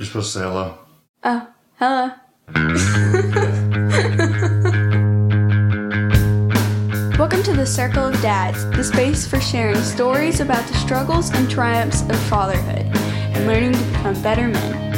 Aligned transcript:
You're 0.00 0.06
supposed 0.06 0.32
to 0.32 0.38
say 0.38 0.44
hello. 0.46 0.78
Oh, 1.24 1.46
hello. 1.74 2.10
Welcome 7.18 7.42
to 7.42 7.52
the 7.52 7.66
Circle 7.66 8.06
of 8.06 8.18
Dads, 8.22 8.64
the 8.70 8.82
space 8.82 9.26
for 9.28 9.38
sharing 9.42 9.76
stories 9.76 10.40
about 10.40 10.66
the 10.68 10.74
struggles 10.78 11.28
and 11.34 11.50
triumphs 11.50 12.00
of 12.00 12.16
fatherhood 12.30 12.86
and 12.96 13.46
learning 13.46 13.74
to 13.74 13.84
become 13.90 14.22
better 14.22 14.48
men. 14.48 14.88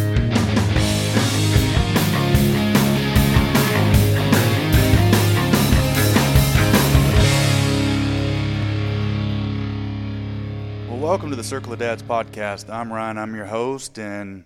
Well, 10.89 11.01
welcome 11.01 11.31
to 11.31 11.37
the 11.37 11.43
Circle 11.43 11.73
of 11.73 11.81
Dads 11.81 12.05
podcast. 12.05 12.73
I'm 12.73 12.93
Ryan. 12.93 13.19
I'm 13.19 13.35
your 13.35 13.47
host 13.47 13.99
and 13.99 14.45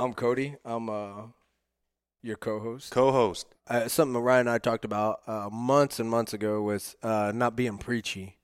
I'm 0.00 0.14
Cody. 0.14 0.56
I'm 0.64 0.88
uh, 0.88 1.26
your 2.22 2.36
co-host. 2.36 2.90
co-host. 2.90 3.46
Uh, 3.68 3.86
something 3.86 4.18
Ryan 4.20 4.40
and 4.46 4.50
I 4.50 4.56
talked 4.56 4.86
about 4.86 5.20
uh, 5.26 5.50
months 5.52 6.00
and 6.00 6.08
months 6.08 6.32
ago 6.32 6.62
was 6.62 6.96
uh, 7.02 7.32
not 7.34 7.54
being 7.54 7.76
preachy, 7.76 8.38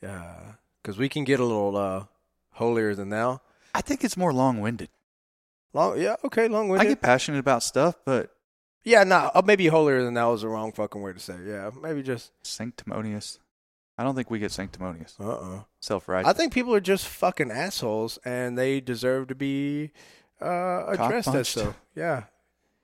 because 0.00 0.98
we 0.98 1.08
can 1.08 1.22
get 1.22 1.38
a 1.38 1.44
little 1.44 1.76
uh, 1.76 2.04
holier 2.50 2.96
than 2.96 3.10
thou. 3.10 3.40
I 3.74 3.80
think 3.80 4.02
it's 4.02 4.16
more 4.16 4.32
long-winded. 4.32 4.88
Long, 5.72 6.00
yeah, 6.00 6.16
okay, 6.24 6.48
long-winded. 6.48 6.84
I 6.84 6.90
get 6.90 7.00
passionate 7.00 7.38
about 7.38 7.62
stuff, 7.62 7.94
but 8.04 8.30
yeah, 8.82 9.04
no, 9.04 9.30
uh, 9.32 9.42
maybe 9.44 9.68
holier 9.68 10.02
than 10.02 10.14
thou 10.14 10.32
is 10.32 10.42
the 10.42 10.48
wrong 10.48 10.72
fucking 10.72 11.00
word 11.00 11.16
to 11.16 11.22
say. 11.22 11.36
Yeah, 11.46 11.70
maybe 11.80 12.02
just 12.02 12.32
sanctimonious. 12.42 13.38
I 13.96 14.02
don't 14.02 14.16
think 14.16 14.30
we 14.30 14.40
get 14.40 14.50
sanctimonious. 14.50 15.14
uh 15.20 15.30
uh 15.30 15.60
Self-righteous. 15.78 16.28
I 16.28 16.32
think 16.32 16.52
people 16.52 16.74
are 16.74 16.80
just 16.80 17.06
fucking 17.06 17.52
assholes, 17.52 18.18
and 18.24 18.58
they 18.58 18.80
deserve 18.80 19.28
to 19.28 19.36
be 19.36 19.92
uh, 20.42 20.84
addressed 20.88 21.28
as 21.28 21.52
Cock-punched. 21.52 21.52
so. 21.52 21.74
Yeah, 21.94 22.24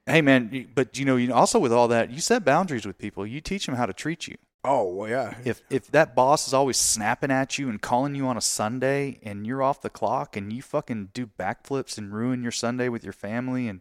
hey 0.06 0.22
man, 0.22 0.68
but 0.74 0.98
you 0.98 1.04
know, 1.04 1.16
you 1.16 1.32
also 1.32 1.58
with 1.58 1.72
all 1.72 1.88
that, 1.88 2.10
you 2.10 2.20
set 2.20 2.44
boundaries 2.44 2.86
with 2.86 2.98
people. 2.98 3.26
You 3.26 3.40
teach 3.40 3.66
them 3.66 3.74
how 3.74 3.86
to 3.86 3.92
treat 3.92 4.26
you. 4.28 4.36
Oh 4.64 4.92
well, 4.92 5.08
yeah. 5.08 5.34
If 5.44 5.62
if 5.70 5.86
that 5.92 6.14
boss 6.14 6.46
is 6.48 6.54
always 6.54 6.76
snapping 6.76 7.30
at 7.30 7.58
you 7.58 7.68
and 7.68 7.80
calling 7.80 8.14
you 8.14 8.26
on 8.26 8.36
a 8.36 8.40
Sunday 8.40 9.20
and 9.22 9.46
you're 9.46 9.62
off 9.62 9.80
the 9.80 9.90
clock 9.90 10.36
and 10.36 10.52
you 10.52 10.62
fucking 10.62 11.10
do 11.14 11.26
backflips 11.26 11.96
and 11.96 12.12
ruin 12.12 12.42
your 12.42 12.52
Sunday 12.52 12.88
with 12.88 13.04
your 13.04 13.12
family 13.12 13.68
and 13.68 13.80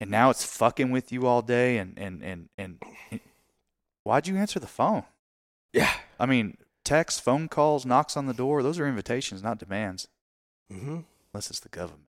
and 0.00 0.10
now 0.10 0.30
it's 0.30 0.44
fucking 0.44 0.90
with 0.90 1.12
you 1.12 1.26
all 1.26 1.42
day 1.42 1.78
and 1.78 1.98
and 1.98 2.22
and 2.22 2.48
and, 2.58 2.82
and 3.10 3.20
why'd 4.04 4.26
you 4.26 4.36
answer 4.36 4.60
the 4.60 4.66
phone? 4.66 5.04
yeah. 5.72 5.92
I 6.20 6.26
mean, 6.26 6.56
text, 6.84 7.22
phone 7.22 7.48
calls, 7.48 7.84
knocks 7.84 8.16
on 8.16 8.26
the 8.26 8.34
door, 8.34 8.62
those 8.62 8.78
are 8.78 8.86
invitations, 8.86 9.42
not 9.42 9.58
demands. 9.58 10.06
Mm-hmm. 10.72 11.00
Unless 11.32 11.50
it's 11.50 11.60
the 11.60 11.68
government. 11.68 12.06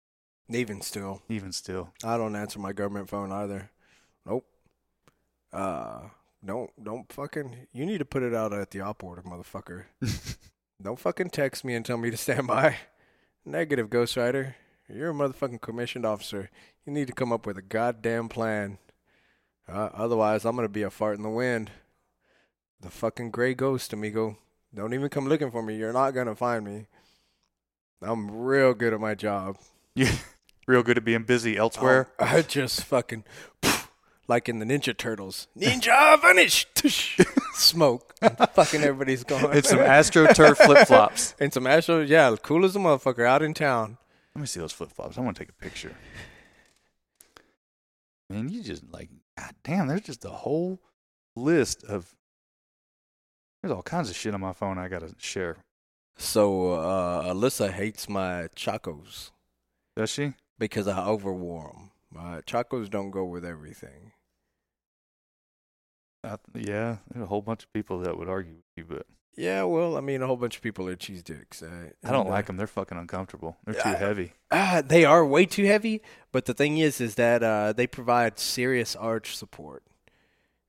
Even 0.54 0.82
still, 0.82 1.22
Even 1.30 1.52
still. 1.52 1.90
I 2.04 2.18
don't 2.18 2.36
answer 2.36 2.60
my 2.60 2.74
government 2.74 3.10
phone 3.10 3.32
either. 3.32 3.70
Nope. 4.26 4.46
Uh, 5.54 6.02
don't 6.44 6.72
don't 6.84 7.12
fucking. 7.12 7.68
You 7.74 7.86
need 7.86 8.00
to 8.00 8.06
put 8.06 8.24
it 8.24 8.34
out 8.34 8.54
at 8.54 8.72
the 8.72 8.82
op 8.82 9.04
order, 9.04 9.22
motherfucker. 9.22 9.86
don't 10.82 11.00
fucking 11.00 11.30
text 11.30 11.64
me 11.64 11.76
and 11.76 11.86
tell 11.86 11.98
me 11.98 12.12
to 12.12 12.18
stand 12.18 12.48
by. 12.48 12.78
Negative, 13.46 13.90
Ghost 13.90 14.18
Rider. 14.18 14.56
You're 14.88 15.12
a 15.12 15.14
motherfucking 15.14 15.62
commissioned 15.62 16.06
officer. 16.06 16.50
You 16.86 16.92
need 16.92 17.08
to 17.08 17.14
come 17.14 17.32
up 17.32 17.46
with 17.46 17.58
a 17.58 17.62
goddamn 17.62 18.28
plan. 18.28 18.78
Uh, 19.68 19.90
otherwise, 19.94 20.46
I'm 20.46 20.56
gonna 20.56 20.68
be 20.68 20.84
a 20.84 20.90
fart 20.90 21.18
in 21.18 21.24
the 21.24 21.30
wind. 21.30 21.72
The 22.82 22.90
fucking 22.90 23.32
gray 23.32 23.54
ghost, 23.54 23.94
amigo. 23.94 24.38
Don't 24.74 24.94
even 24.94 25.10
come 25.10 25.28
looking 25.28 25.52
for 25.52 25.62
me. 25.62 25.78
You're 25.78 25.94
not 25.94 26.12
gonna 26.12 26.36
find 26.36 26.66
me. 26.66 26.88
I'm 28.02 28.32
real 28.32 28.74
good 28.74 28.94
at 28.94 29.00
my 29.00 29.16
job. 29.16 29.58
You 29.94 30.08
real 30.72 30.84
good 30.84 30.98
at 30.98 31.04
being 31.04 31.24
busy 31.24 31.58
elsewhere. 31.58 32.08
Oh, 32.18 32.26
I 32.26 32.42
just 32.42 32.86
fucking 32.86 33.26
like 34.28 34.48
in 34.48 34.60
the 34.60 34.66
Ninja 34.66 34.96
Turtles. 34.98 35.48
Ninja 35.58 36.20
vanish. 36.22 36.66
Smoke. 37.54 38.16
Fucking 38.54 38.82
everybody's 38.82 39.26
gone. 39.26 39.56
It's 39.56 39.70
some 39.70 39.80
AstroTurf 39.98 40.56
flip 40.56 40.88
flops. 40.88 41.36
and 41.40 41.54
some 41.54 41.68
Astro, 41.68 42.02
yeah, 42.02 42.34
cool 42.42 42.64
as 42.64 42.76
a 42.76 42.80
motherfucker 42.80 43.28
out 43.28 43.44
in 43.44 43.54
town. 43.54 43.98
Let 44.34 44.42
me 44.42 44.48
see 44.48 44.62
those 44.62 44.72
flip 44.72 44.92
flops. 44.94 45.18
I 45.18 45.22
want 45.22 45.36
to 45.36 45.44
take 45.44 45.50
a 45.50 45.54
picture. 45.62 45.94
Man, 48.30 48.48
you 48.48 48.64
just 48.64 48.84
like, 48.94 49.10
God 49.38 49.54
damn, 49.64 49.88
there's 49.88 50.02
just 50.02 50.24
a 50.24 50.30
whole 50.30 50.80
list 51.36 51.84
of. 51.84 52.16
There's 53.62 53.74
all 53.74 53.84
kinds 53.84 54.10
of 54.10 54.16
shit 54.16 54.34
on 54.34 54.40
my 54.40 54.54
phone 54.54 54.78
I 54.78 54.88
gotta 54.88 55.14
share. 55.18 55.58
So 56.18 56.74
uh, 56.74 57.34
Alyssa 57.34 57.72
hates 57.72 58.08
my 58.08 58.48
Chacos 58.56 59.32
Does 59.96 60.10
she? 60.10 60.34
Because 60.62 60.88
I 60.88 61.00
overwore 61.00 61.74
them. 61.74 61.90
My 62.12 62.42
Chacos 62.42 62.88
don't 62.90 63.10
go 63.10 63.26
with 63.26 63.44
everything. 63.44 64.12
I, 66.24 66.38
yeah, 66.54 66.98
there's 67.10 67.24
a 67.24 67.28
whole 67.28 67.42
bunch 67.42 67.64
of 67.64 67.74
people 67.74 68.00
that 68.02 68.16
would 68.18 68.30
argue 68.30 68.54
with 68.54 68.64
you, 68.78 68.86
but 68.88 69.08
Yeah, 69.36 69.64
well, 69.64 69.98
I 69.98 70.02
mean, 70.02 70.22
a 70.22 70.28
whole 70.28 70.38
bunch 70.38 70.56
of 70.56 70.62
people 70.62 70.88
are 70.88 70.96
cheese 70.96 71.24
dicks. 71.24 71.64
Uh, 71.64 71.90
I 72.06 72.12
don't 72.12 72.28
uh, 72.28 72.30
like 72.30 72.46
them. 72.46 72.58
They're 72.58 72.68
fucking 72.68 72.98
uncomfortable. 72.98 73.58
They're 73.66 73.74
too 73.74 73.90
Yeah. 73.90 73.98
heavy. 73.98 74.34
Ah, 74.52 74.84
they 74.86 75.04
are 75.04 75.26
way 75.26 75.48
too 75.48 75.66
heavy. 75.66 76.02
But 76.32 76.46
the 76.46 76.54
thing 76.54 76.78
is, 76.78 77.02
is 77.02 77.16
that 77.16 77.42
uh, 77.42 77.74
they 77.74 77.88
provide 77.88 78.38
serious 78.38 78.96
arch 78.96 79.36
support. 79.36 79.84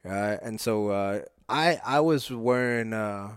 Uh, 0.05 0.39
and 0.43 0.59
so 0.59 0.89
uh, 0.89 1.21
I 1.51 1.81
I 1.85 2.01
was 2.01 2.31
wearing 2.31 2.93
uh, 2.95 3.37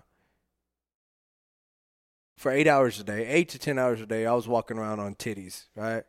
for 2.37 2.51
eight 2.51 2.67
hours 2.67 2.99
a 2.99 3.03
day, 3.03 3.27
eight 3.27 3.49
to 3.49 3.59
ten 3.59 3.77
hours 3.77 3.99
a 3.99 4.05
day. 4.05 4.25
I 4.25 4.33
was 4.33 4.47
walking 4.47 4.77
around 4.77 4.99
on 5.01 5.15
titties, 5.15 5.65
right? 5.75 6.03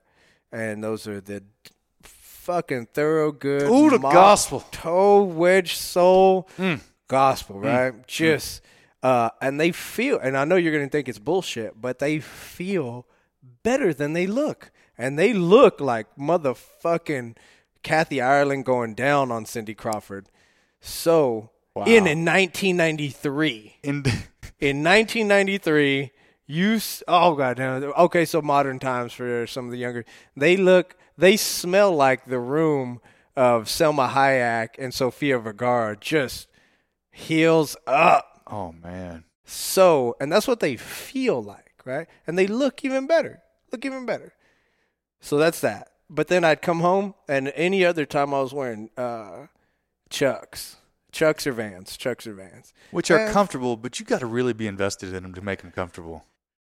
And 0.53 0.83
those 0.83 1.07
are 1.09 1.21
the 1.21 1.43
fucking 2.03 2.87
thorough 2.95 3.33
good. 3.33 3.71
Ooh, 3.71 3.91
the 3.91 3.99
gospel. 3.99 4.61
toe 4.71 5.23
wedge 5.25 5.75
sole 5.77 6.49
Mm. 6.59 6.81
gospel, 7.09 7.61
right? 7.61 8.07
Just 8.07 8.63
uh, 9.03 9.31
and 9.41 9.61
they 9.61 9.73
feel, 9.73 10.19
and 10.19 10.37
I 10.37 10.45
know 10.45 10.57
you're 10.57 10.73
gonna 10.73 10.89
think 10.89 11.09
it's 11.09 11.19
bullshit, 11.19 11.81
but 11.81 11.99
they 11.99 12.19
feel 12.21 13.07
better 13.63 13.93
than 13.95 14.13
they 14.15 14.27
look, 14.27 14.71
and 14.99 15.19
they 15.19 15.33
look 15.33 15.81
like 15.81 16.07
motherfucking 16.17 17.37
Kathy 17.83 18.21
Ireland 18.21 18.65
going 18.65 18.95
down 18.95 19.31
on 19.31 19.45
Cindy 19.47 19.75
Crawford. 19.75 20.29
So 20.81 21.51
in 21.87 22.07
in 22.07 22.25
1993, 22.25 23.77
In 23.83 24.03
in 24.59 24.83
1993, 24.83 26.11
you 26.47 26.79
oh 27.09 27.35
god 27.35 27.57
damn 27.57 27.83
it. 27.83 27.87
okay, 27.87 28.25
so 28.25 28.41
modern 28.43 28.79
times 28.79 29.13
for 29.13 29.47
some 29.47 29.67
of 29.67 29.71
the 29.73 29.79
younger, 29.79 30.05
they 30.37 30.57
look, 30.57 30.97
they 31.19 31.37
smell 31.37 31.95
like 31.95 32.27
the 32.27 32.39
room 32.39 33.01
of 33.37 33.65
Salma 33.65 34.09
Hayek 34.11 34.71
and 34.79 34.95
Sofia 34.95 35.39
Vergara, 35.39 35.97
just 35.97 36.49
heels 37.11 37.77
up. 37.87 38.43
oh 38.51 38.73
man, 38.73 39.25
So, 39.45 40.17
and 40.21 40.31
that's 40.33 40.47
what 40.49 40.61
they 40.61 40.77
feel 40.77 41.43
like, 41.43 41.75
right? 41.85 42.07
And 42.27 42.39
they 42.39 42.47
look 42.47 42.85
even 42.85 43.07
better, 43.07 43.41
look 43.73 43.85
even 43.85 44.07
better. 44.07 44.33
So 45.21 45.37
that's 45.39 45.61
that. 45.61 45.89
But 46.09 46.29
then 46.29 46.45
I'd 46.45 46.63
come 46.63 46.81
home, 46.81 47.15
and 47.29 47.49
any 47.57 47.85
other 47.85 48.07
time 48.07 48.33
I 48.33 48.41
was 48.41 48.55
wearing 48.55 48.91
uh, 48.97 49.47
Chucks, 50.09 50.77
Chucks 51.11 51.47
or 51.47 51.53
Vans, 51.53 51.97
Chucks 51.97 52.27
or 52.27 52.35
Vans. 52.35 52.73
which 52.93 53.11
are 53.11 53.19
Eh. 53.19 53.33
comfortable, 53.33 53.77
but 53.77 53.99
you 53.99 54.07
got 54.07 54.21
to 54.21 54.27
really 54.27 54.53
be 54.53 54.67
invested 54.69 55.13
in 55.13 55.23
them 55.25 55.35
to 55.35 55.41
make 55.41 55.63
them 55.63 55.73
comfortable. 55.73 56.25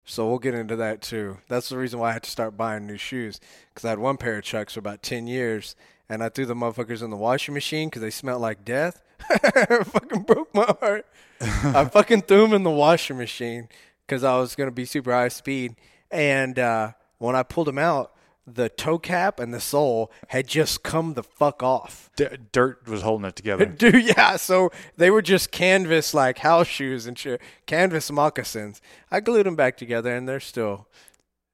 So 0.10 0.28
we'll 0.30 0.40
get 0.40 0.56
into 0.56 0.78
that 0.78 1.02
too. 1.02 1.38
That's 1.50 1.68
the 1.68 1.78
reason 1.78 2.00
why 2.00 2.10
I 2.10 2.14
had 2.14 2.24
to 2.24 2.30
start 2.32 2.56
buying 2.56 2.88
new 2.88 2.96
shoes 2.98 3.42
because 3.70 3.84
I 3.84 3.90
had 3.90 4.00
one 4.00 4.16
pair 4.16 4.38
of 4.38 4.46
Chucks 4.46 4.74
for 4.74 4.80
about 4.80 5.04
ten 5.04 5.28
years, 5.28 5.76
and 6.08 6.24
I 6.24 6.30
threw 6.30 6.46
the 6.46 6.56
motherfuckers 6.56 7.04
in 7.04 7.10
the 7.10 7.18
washing 7.18 7.54
machine 7.54 7.90
because 7.90 8.02
they 8.02 8.10
smelled 8.10 8.42
like 8.42 8.64
death. 8.64 9.04
fucking 9.44 10.24
broke 10.24 10.54
my 10.56 10.74
heart. 10.80 11.06
I 11.42 11.84
fucking 11.92 12.22
threw 12.22 12.44
them 12.44 12.54
in 12.54 12.64
the 12.64 12.72
washing 12.72 13.18
machine 13.18 13.68
because 14.08 14.24
I 14.24 14.38
was 14.38 14.56
gonna 14.56 14.72
be 14.72 14.86
super 14.86 15.12
high 15.12 15.28
speed, 15.28 15.76
and 16.10 16.58
uh, 16.58 16.94
when 17.18 17.36
I 17.36 17.44
pulled 17.44 17.68
them 17.68 17.78
out, 17.78 18.14
the 18.50 18.70
toe 18.70 18.98
cap 18.98 19.42
and 19.42 19.54
the 19.54 19.60
sole 19.60 20.10
had 20.30 20.48
just 20.48 20.82
come 20.82 21.16
the 21.16 21.24
fuck 21.24 21.62
off. 21.62 22.10
D- 22.16 22.28
dirt 22.54 22.88
was 22.88 23.02
holding 23.02 23.26
it 23.28 23.36
together. 23.36 23.66
Dude, 23.84 24.06
yeah. 24.06 24.38
So 24.38 24.72
they 24.96 25.10
were 25.12 25.22
just 25.22 25.52
canvas 25.52 26.14
like 26.14 26.38
house 26.40 26.68
shoes 26.68 27.06
and 27.08 27.20
shit, 27.20 27.42
canvas 27.66 28.10
moccasins. 28.10 28.82
I 29.12 29.20
glued 29.20 29.46
them 29.46 29.58
back 29.58 29.76
together, 29.76 30.16
and 30.16 30.28
they're 30.30 30.40
still 30.40 30.88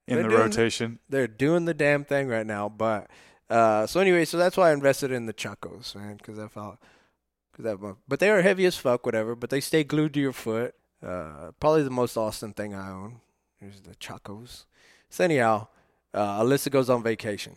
in 0.06 0.14
They're 0.14 0.22
the 0.24 0.28
doing- 0.28 0.40
rotation. 0.42 0.98
they're 1.08 1.26
doing 1.26 1.64
the 1.64 1.74
damn 1.74 2.04
thing 2.04 2.28
right 2.28 2.46
now. 2.46 2.68
But 2.68 3.08
uh, 3.50 3.86
so 3.88 3.98
anyway, 4.00 4.24
so 4.24 4.36
that's 4.38 4.56
why 4.56 4.70
I 4.70 4.72
invested 4.72 5.10
in 5.10 5.26
the 5.26 5.34
Chacos, 5.34 5.96
man, 5.96 6.16
because 6.16 6.38
I 6.38 6.46
felt, 6.46 6.78
cause 7.56 7.64
that, 7.64 7.96
but 8.06 8.20
they 8.20 8.30
are 8.30 8.42
heavy 8.42 8.66
as 8.66 8.76
fuck, 8.76 9.04
whatever. 9.04 9.34
But 9.34 9.50
they 9.50 9.60
stay 9.60 9.82
glued 9.82 10.14
to 10.14 10.20
your 10.20 10.32
foot. 10.32 10.74
Uh, 11.04 11.50
probably 11.58 11.82
the 11.82 11.90
most 11.90 12.16
Austin 12.16 12.52
thing 12.52 12.72
I 12.72 12.90
own 12.90 13.20
is 13.60 13.80
the 13.80 13.94
Chacos. 13.96 14.64
So 15.10 15.24
anyhow, 15.24 15.66
uh, 16.14 16.42
Alyssa 16.42 16.70
goes 16.70 16.88
on 16.88 17.02
vacation. 17.02 17.56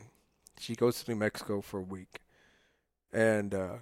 She 0.59 0.75
goes 0.75 1.04
to 1.04 1.12
New 1.12 1.18
Mexico 1.18 1.62
for 1.62 1.80
a 1.80 1.83
week, 1.83 2.21
and 3.13 3.54
uh, 3.54 3.74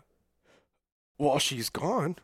while 1.18 1.39
she's 1.39 1.69
gone, 1.69 2.18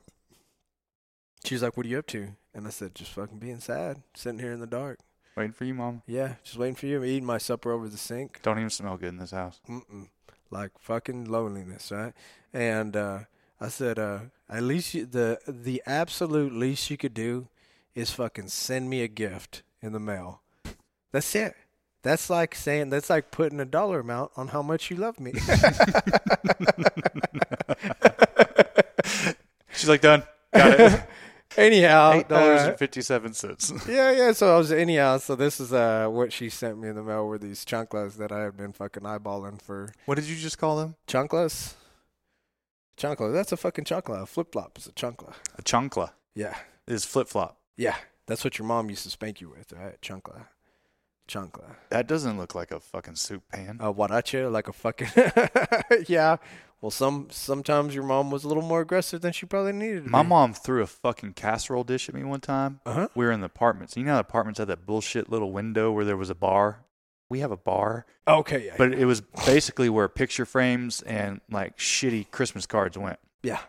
she's 1.45 1.63
like, 1.63 1.77
"What 1.77 1.85
are 1.85 1.89
you 1.89 1.99
up 1.99 2.07
to?" 2.07 2.35
And 2.53 2.67
I 2.67 2.69
said, 2.69 2.93
"Just 2.93 3.11
fucking 3.13 3.39
being 3.39 3.59
sad, 3.59 4.03
sitting 4.13 4.39
here 4.39 4.51
in 4.51 4.59
the 4.59 4.67
dark." 4.67 4.99
Waiting 5.35 5.53
for 5.53 5.63
you, 5.63 5.73
mom. 5.73 6.01
Yeah, 6.05 6.35
just 6.43 6.57
waiting 6.57 6.75
for 6.75 6.87
you. 6.87 6.97
I'm 6.97 7.05
eating 7.05 7.25
my 7.25 7.37
supper 7.37 7.71
over 7.71 7.87
the 7.87 7.97
sink. 7.97 8.41
Don't 8.43 8.57
even 8.57 8.69
smell 8.69 8.97
good 8.97 9.09
in 9.09 9.17
this 9.17 9.31
house. 9.31 9.61
Mm-mm. 9.69 10.09
Like 10.49 10.71
fucking 10.77 11.25
loneliness, 11.31 11.89
right? 11.91 12.13
And 12.53 12.97
uh, 12.97 13.19
I 13.61 13.69
said, 13.69 13.97
uh, 13.97 14.19
at 14.49 14.63
least 14.63 14.93
you, 14.93 15.05
the 15.05 15.39
the 15.47 15.81
absolute 15.85 16.51
least 16.51 16.89
you 16.89 16.97
could 16.97 17.13
do 17.13 17.47
is 17.95 18.11
fucking 18.11 18.49
send 18.49 18.89
me 18.89 19.01
a 19.01 19.07
gift 19.07 19.63
in 19.81 19.93
the 19.93 19.99
mail. 19.99 20.41
That's 21.13 21.33
it. 21.35 21.55
That's 22.03 22.29
like 22.29 22.55
saying 22.55 22.89
that's 22.89 23.09
like 23.09 23.29
putting 23.31 23.59
a 23.59 23.65
dollar 23.65 23.99
amount 23.99 24.31
on 24.35 24.47
how 24.49 24.61
much 24.61 24.89
you 24.89 24.97
love 24.97 25.19
me. 25.19 25.33
She's 29.73 29.89
like, 29.89 30.01
done. 30.01 30.23
Got 30.53 30.79
it. 30.79 31.03
anyhow, 31.57 32.13
Eight 32.13 32.27
dollars 32.27 32.61
uh, 32.61 32.69
and 32.69 32.77
fifty-seven 32.79 33.33
cents. 33.33 33.71
yeah, 33.87 34.11
yeah. 34.11 34.31
So 34.33 34.53
I 34.53 34.57
was 34.57 34.71
anyhow. 34.71 35.17
So 35.17 35.35
this 35.35 35.59
is 35.59 35.71
uh 35.73 36.07
what 36.09 36.33
she 36.33 36.49
sent 36.49 36.77
me 36.79 36.89
in 36.89 36.95
the 36.95 37.03
mail 37.03 37.25
were 37.27 37.37
these 37.37 37.63
chanclas 37.65 38.15
that 38.17 38.31
I 38.31 38.41
had 38.43 38.57
been 38.57 38.71
fucking 38.73 39.03
eyeballing 39.03 39.61
for 39.61 39.93
What 40.05 40.15
did 40.15 40.25
you 40.25 40.35
just 40.35 40.57
call 40.57 40.77
them? 40.77 40.95
chanclas. 41.07 41.73
Chancla. 42.97 43.31
That's 43.33 43.51
a 43.51 43.57
fucking 43.57 43.85
chancla. 43.85 44.27
Flip 44.27 44.51
flop 44.51 44.77
is 44.77 44.87
a 44.87 44.91
chancla. 44.91 45.33
A 45.57 45.61
chancla 45.63 46.11
Yeah, 46.35 46.55
is 46.87 47.05
flip-flop. 47.05 47.57
yeah. 47.77 47.95
That's 48.27 48.43
what 48.43 48.57
your 48.59 48.67
mom 48.67 48.89
used 48.89 49.03
to 49.03 49.09
spank 49.09 49.41
you 49.41 49.49
with, 49.49 49.73
right? 49.73 49.99
Chancla. 50.01 50.45
Chancla. 51.31 51.75
That 51.89 52.07
doesn't 52.07 52.37
look 52.37 52.55
like 52.55 52.71
a 52.71 52.79
fucking 52.79 53.15
soup 53.15 53.43
pan. 53.51 53.77
A 53.79 53.93
huarache, 53.93 54.51
like 54.51 54.67
a 54.67 54.73
fucking. 54.73 55.07
yeah. 56.07 56.37
Well, 56.81 56.91
some 56.91 57.27
sometimes 57.29 57.93
your 57.93 58.03
mom 58.03 58.31
was 58.31 58.43
a 58.43 58.47
little 58.47 58.63
more 58.63 58.81
aggressive 58.81 59.21
than 59.21 59.33
she 59.33 59.45
probably 59.45 59.71
needed 59.73 60.05
to 60.05 60.09
My 60.09 60.23
be. 60.23 60.29
mom 60.29 60.53
threw 60.53 60.81
a 60.81 60.87
fucking 60.87 61.33
casserole 61.33 61.83
dish 61.83 62.09
at 62.09 62.15
me 62.15 62.23
one 62.23 62.41
time. 62.41 62.79
Uh 62.85 62.93
huh. 62.93 63.07
We 63.15 63.23
were 63.25 63.31
in 63.31 63.41
the 63.41 63.45
apartments. 63.45 63.95
You 63.95 64.03
know, 64.03 64.11
how 64.11 64.17
the 64.17 64.21
apartments 64.21 64.57
had 64.57 64.67
that 64.69 64.85
bullshit 64.85 65.29
little 65.29 65.51
window 65.51 65.91
where 65.91 66.05
there 66.05 66.17
was 66.17 66.29
a 66.31 66.35
bar. 66.35 66.79
We 67.29 67.39
have 67.39 67.51
a 67.51 67.57
bar, 67.57 68.05
Okay. 68.27 68.65
Yeah. 68.65 68.73
but 68.77 68.93
it 68.93 69.05
was 69.05 69.21
basically 69.45 69.87
where 69.89 70.09
picture 70.09 70.45
frames 70.45 71.01
and 71.03 71.39
like 71.49 71.77
shitty 71.77 72.29
Christmas 72.29 72.65
cards 72.65 72.97
went, 72.97 73.19
yeah. 73.41 73.59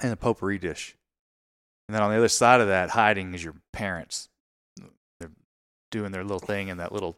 and 0.00 0.12
a 0.12 0.16
potpourri 0.16 0.58
dish. 0.58 0.94
And 1.88 1.96
then 1.96 2.02
on 2.02 2.10
the 2.12 2.16
other 2.18 2.28
side 2.28 2.60
of 2.60 2.68
that, 2.68 2.90
hiding 2.90 3.34
is 3.34 3.42
your 3.42 3.54
parents. 3.72 4.28
Doing 5.90 6.12
their 6.12 6.22
little 6.22 6.38
thing 6.38 6.68
in 6.68 6.76
that 6.78 6.92
little 6.92 7.16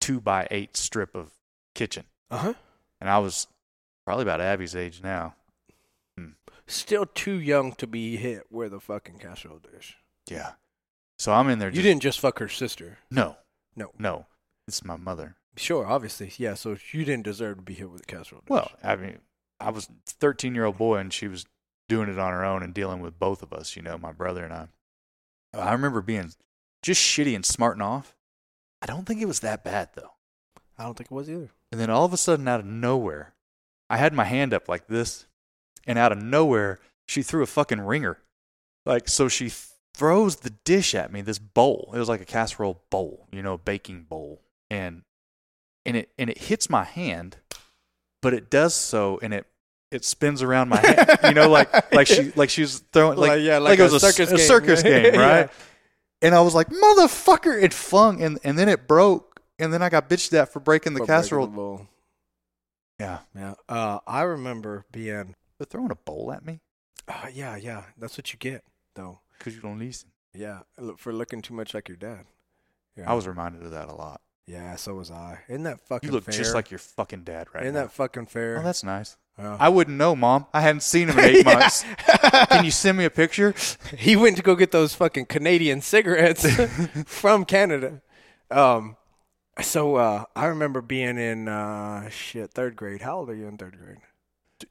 two 0.00 0.20
by 0.20 0.48
eight 0.50 0.76
strip 0.76 1.14
of 1.14 1.30
kitchen. 1.74 2.04
Uh 2.30 2.38
huh. 2.38 2.54
And 3.00 3.08
I 3.08 3.18
was 3.18 3.46
probably 4.04 4.22
about 4.22 4.40
Abby's 4.40 4.74
age 4.74 5.00
now. 5.02 5.34
Still 6.66 7.06
too 7.06 7.40
young 7.40 7.72
to 7.76 7.86
be 7.86 8.16
hit 8.18 8.44
with 8.50 8.74
a 8.74 8.80
fucking 8.80 9.18
casserole 9.18 9.58
dish. 9.72 9.96
Yeah. 10.28 10.52
So 11.18 11.32
I'm 11.32 11.48
in 11.48 11.58
there. 11.58 11.70
You 11.70 11.80
didn't 11.80 12.02
just 12.02 12.20
fuck 12.20 12.38
her 12.40 12.48
sister. 12.48 12.98
No. 13.10 13.36
No. 13.74 13.90
No. 13.98 14.26
It's 14.66 14.84
my 14.84 14.96
mother. 14.96 15.36
Sure, 15.56 15.86
obviously, 15.86 16.30
yeah. 16.36 16.52
So 16.52 16.76
you 16.92 17.06
didn't 17.06 17.24
deserve 17.24 17.56
to 17.56 17.62
be 17.62 17.72
hit 17.72 17.90
with 17.90 18.02
a 18.02 18.04
casserole 18.04 18.42
dish. 18.42 18.50
Well, 18.50 18.70
I 18.84 18.96
mean, 18.96 19.18
I 19.58 19.70
was 19.70 19.86
a 19.86 19.92
13 20.06 20.54
year 20.54 20.66
old 20.66 20.76
boy 20.76 20.98
and 20.98 21.10
she 21.10 21.26
was 21.26 21.46
doing 21.88 22.10
it 22.10 22.18
on 22.18 22.32
her 22.32 22.44
own 22.44 22.62
and 22.62 22.74
dealing 22.74 23.00
with 23.00 23.18
both 23.18 23.42
of 23.42 23.54
us, 23.54 23.74
you 23.74 23.80
know, 23.80 23.96
my 23.96 24.12
brother 24.12 24.44
and 24.44 24.52
I. 24.52 24.68
I 25.54 25.72
remember 25.72 26.02
being 26.02 26.32
just 26.82 27.00
shitty 27.00 27.34
and 27.34 27.44
smarting 27.44 27.82
off. 27.82 28.14
I 28.82 28.86
don't 28.86 29.06
think 29.06 29.20
it 29.20 29.28
was 29.28 29.40
that 29.40 29.64
bad 29.64 29.90
though. 29.94 30.12
I 30.78 30.84
don't 30.84 30.96
think 30.96 31.10
it 31.10 31.14
was 31.14 31.28
either. 31.28 31.50
And 31.72 31.80
then 31.80 31.90
all 31.90 32.04
of 32.04 32.12
a 32.12 32.16
sudden, 32.16 32.46
out 32.48 32.60
of 32.60 32.66
nowhere, 32.66 33.34
I 33.90 33.96
had 33.96 34.12
my 34.14 34.24
hand 34.24 34.54
up 34.54 34.68
like 34.68 34.86
this, 34.86 35.26
and 35.86 35.98
out 35.98 36.12
of 36.12 36.22
nowhere, 36.22 36.78
she 37.06 37.22
threw 37.22 37.42
a 37.42 37.46
fucking 37.46 37.80
ringer. 37.80 38.18
Like, 38.86 39.08
so 39.08 39.28
she 39.28 39.50
throws 39.94 40.36
the 40.36 40.50
dish 40.64 40.94
at 40.94 41.12
me, 41.12 41.20
this 41.20 41.38
bowl. 41.38 41.90
It 41.94 41.98
was 41.98 42.08
like 42.08 42.20
a 42.20 42.24
casserole 42.26 42.82
bowl, 42.90 43.26
you 43.32 43.42
know, 43.42 43.54
a 43.54 43.58
baking 43.58 44.04
bowl. 44.04 44.40
And 44.70 45.02
and 45.84 45.96
it 45.96 46.10
and 46.18 46.30
it 46.30 46.38
hits 46.38 46.70
my 46.70 46.84
hand, 46.84 47.38
but 48.22 48.32
it 48.34 48.48
does 48.50 48.74
so 48.74 49.18
and 49.22 49.34
it 49.34 49.46
it 49.90 50.04
spins 50.04 50.42
around 50.42 50.68
my 50.68 50.76
hand. 50.78 51.18
You 51.24 51.32
know, 51.32 51.50
like 51.50 51.92
like 51.92 52.06
she 52.06 52.32
like 52.36 52.50
she 52.50 52.60
was 52.62 52.78
throwing 52.92 53.18
like, 53.18 53.40
yeah, 53.42 53.58
like, 53.58 53.78
it 53.78 53.82
was 53.82 53.94
a, 53.94 54.00
circus 54.00 54.30
a 54.30 54.36
game. 54.36 54.46
circus 54.46 54.82
game, 54.84 55.14
Yeah. 55.14 55.48
And 56.20 56.34
I 56.34 56.40
was 56.40 56.54
like, 56.54 56.68
motherfucker, 56.68 57.62
it 57.62 57.72
flung 57.72 58.22
and, 58.22 58.38
and 58.42 58.58
then 58.58 58.68
it 58.68 58.88
broke. 58.88 59.40
And 59.58 59.72
then 59.72 59.82
I 59.82 59.88
got 59.88 60.08
bitched 60.08 60.32
at 60.38 60.52
for 60.52 60.60
breaking 60.60 60.94
the 60.94 60.98
For 61.00 61.06
breaking 61.06 61.22
casserole. 61.22 61.46
the 61.46 61.52
bowl. 61.52 61.86
yeah. 63.00 63.18
Yeah. 63.34 63.54
Uh, 63.68 63.98
I 64.06 64.22
remember 64.22 64.84
being. 64.92 65.34
They're 65.58 65.66
throwing 65.66 65.90
a 65.90 65.96
bowl 65.96 66.32
at 66.32 66.44
me 66.44 66.60
Uh, 67.08 67.26
yeah, 67.32 67.56
yeah. 67.56 67.84
That's 67.96 68.16
what 68.16 68.32
you 68.32 68.38
get, 68.38 68.62
though. 68.94 69.20
because 69.38 69.54
you 69.56 69.60
don't 69.60 69.78
listen. 69.78 70.10
Yeah, 70.34 70.60
look, 70.78 70.98
for 71.00 71.12
looking 71.12 71.42
too 71.42 71.54
much 71.54 71.74
like 71.74 71.88
your 71.88 71.96
dad. 71.96 72.26
Yeah. 72.96 73.10
I 73.10 73.14
was 73.14 73.26
reminded 73.26 73.62
of 73.64 73.70
that 73.72 73.88
a 73.88 73.94
lot. 73.94 74.20
Yeah, 74.46 74.76
so 74.76 74.94
was 74.94 75.10
I. 75.10 75.40
Isn't 75.48 75.64
that 75.64 75.80
fucking 75.80 76.08
You 76.08 76.14
look 76.14 76.24
fair? 76.24 76.34
just 76.34 76.54
like 76.54 76.70
your 76.70 76.78
fucking 76.78 77.24
dad 77.24 77.48
right 77.52 77.64
Isn't 77.64 77.74
now. 77.74 77.82
that 77.82 77.92
fucking 77.92 78.26
fair? 78.26 78.58
oh, 78.58 78.62
that's 78.62 78.84
nice. 78.84 79.16
Yeah. 79.38 79.56
I 79.60 79.68
wouldn't 79.68 79.96
know, 79.96 80.16
Mom. 80.16 80.46
I 80.52 80.60
hadn't 80.60 80.82
seen 80.82 81.08
him 81.08 81.18
in 81.18 81.24
eight 81.24 81.44
months. 81.44 81.84
Can 82.48 82.64
you 82.64 82.70
send 82.70 82.98
me 82.98 83.04
a 83.04 83.10
picture? 83.10 83.54
he 83.96 84.16
went 84.16 84.36
to 84.36 84.42
go 84.42 84.56
get 84.56 84.72
those 84.72 84.94
fucking 84.94 85.26
Canadian 85.26 85.80
cigarettes 85.80 86.46
from 87.06 87.44
Canada. 87.44 88.02
Um, 88.50 88.96
so 89.60 89.96
uh, 89.96 90.24
I 90.34 90.46
remember 90.46 90.80
being 90.80 91.18
in 91.18 91.48
uh, 91.48 92.08
shit 92.08 92.50
third 92.50 92.74
grade. 92.74 93.02
How 93.02 93.18
old 93.18 93.30
are 93.30 93.34
you 93.34 93.46
in 93.46 93.56
third 93.56 93.78
grade? 93.78 93.98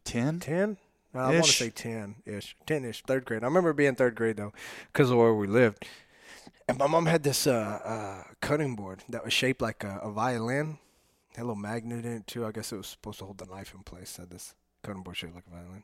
Ten? 0.04 0.40
Ten? 0.40 0.78
I 1.14 1.32
want 1.32 1.46
to 1.46 1.52
say 1.52 1.70
ten 1.70 2.16
ish, 2.26 2.56
ten 2.66 2.86
ish, 2.86 3.02
third 3.04 3.26
grade. 3.26 3.44
I 3.44 3.48
remember 3.48 3.74
being 3.74 3.96
third 3.96 4.16
grade 4.16 4.38
though, 4.38 4.54
because 4.92 5.10
of 5.10 5.18
where 5.18 5.34
we 5.34 5.48
lived. 5.48 5.88
And 6.68 6.78
my 6.78 6.88
mom 6.88 7.06
had 7.06 7.24
this 7.24 7.48
uh, 7.48 7.80
uh, 7.84 8.24
cutting 8.42 8.76
board 8.76 9.04
that 9.10 9.24
was 9.24 9.34
shaped 9.34 9.62
like 9.62 9.84
a, 9.84 10.00
a 10.04 10.12
violin. 10.12 10.78
Had 11.38 11.44
a 11.44 11.46
little 11.46 11.56
magnet 11.56 12.04
in 12.04 12.12
it 12.12 12.28
too. 12.28 12.46
I 12.46 12.52
guess 12.52 12.74
it 12.74 12.78
was 12.78 12.88
supposed 12.88 13.20
to 13.20 13.26
hold 13.26 13.38
the 13.38 13.46
knife 13.46 13.74
in 13.74 13.84
place. 13.84 14.18
Had 14.18 14.32
this 14.32 14.56
cutting 14.84 15.04
board 15.04 15.16
shaped 15.16 15.36
like 15.36 15.46
a 15.48 15.52
violin. 15.52 15.84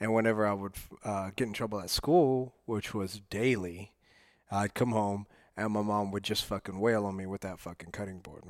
And 0.00 0.14
whenever 0.14 0.46
I 0.46 0.54
would 0.54 0.72
uh, 1.04 1.30
get 1.36 1.48
in 1.48 1.52
trouble 1.52 1.80
at 1.80 1.90
school, 1.90 2.54
which 2.64 2.94
was 2.94 3.20
daily, 3.28 3.92
I'd 4.50 4.74
come 4.74 4.92
home 4.92 5.26
and 5.56 5.72
my 5.72 5.82
mom 5.82 6.12
would 6.12 6.22
just 6.22 6.44
fucking 6.44 6.78
wail 6.78 7.04
on 7.04 7.16
me 7.16 7.26
with 7.26 7.42
that 7.42 7.58
fucking 7.58 7.90
cutting 7.90 8.20
board. 8.20 8.44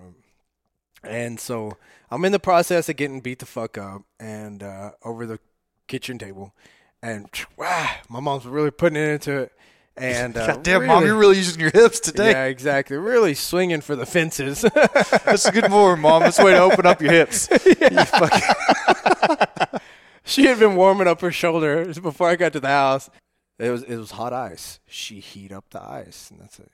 And 1.03 1.41
so 1.41 1.79
I'm 2.11 2.25
in 2.25 2.33
the 2.33 2.39
process 2.39 2.89
of 2.89 2.97
getting 2.97 3.21
beat 3.21 3.41
the 3.41 3.47
fuck 3.47 3.77
up 3.77 4.03
and 4.21 4.63
uh, 4.63 4.93
over 5.05 5.27
the 5.27 5.41
kitchen 5.89 6.19
table, 6.19 6.55
and 7.03 7.29
wow, 7.57 7.97
my 8.09 8.21
mom's 8.21 8.47
really 8.47 8.71
putting 8.71 9.03
it 9.03 9.09
into 9.09 9.33
it. 9.41 9.53
And 9.97 10.37
uh, 10.37 10.47
God 10.47 10.63
damn, 10.63 10.81
really, 10.81 10.87
Mom, 10.89 11.05
you're 11.05 11.17
really 11.17 11.37
using 11.37 11.61
your 11.61 11.71
hips 11.71 12.01
today. 12.01 12.31
yeah, 12.31 12.45
exactly, 12.45 12.97
really 12.97 13.35
swinging 13.35 13.83
for 13.83 13.95
the 13.95 14.07
fences. 14.07 14.63
That's 14.75 15.45
a 15.47 15.53
good 15.53 15.69
move, 15.71 15.99
Mom. 15.99 16.23
That's 16.23 16.39
a 16.39 16.45
way 16.45 16.53
to 16.53 16.61
open 16.61 16.87
up 16.87 17.01
your 17.03 17.13
hips. 17.13 17.49
You 17.67 18.05
fucking- 18.05 19.81
she 20.25 20.47
had 20.47 20.59
been 20.59 20.77
warming 20.77 21.07
up 21.09 21.21
her 21.21 21.31
shoulder 21.33 21.93
before 22.01 22.29
I 22.29 22.37
got 22.37 22.53
to 22.55 22.61
the 22.61 22.69
house. 22.69 23.11
It 23.59 23.71
was 23.71 23.83
it 23.83 23.97
was 23.97 24.13
hot 24.13 24.33
ice. 24.33 24.81
She 24.87 25.21
heat 25.21 25.53
up 25.53 25.67
the 25.71 25.83
ice, 25.83 26.31
and 26.31 26.41
that's 26.41 26.59
it. 26.59 26.71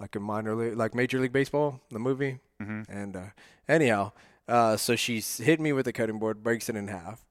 Like 0.00 0.16
a 0.16 0.20
minor 0.20 0.54
league, 0.56 0.76
like 0.76 0.94
Major 0.94 1.20
League 1.20 1.32
Baseball, 1.32 1.80
the 1.90 1.98
movie. 2.00 2.40
Mhm. 2.60 2.84
And 2.88 3.16
uh, 3.16 3.22
anyhow, 3.68 4.12
uh, 4.48 4.76
so 4.76 4.96
she's 4.96 5.38
hit 5.38 5.60
me 5.60 5.72
with 5.72 5.84
the 5.84 5.92
cutting 5.92 6.18
board, 6.18 6.42
breaks 6.42 6.68
it 6.68 6.74
in 6.76 6.88
half, 6.88 7.24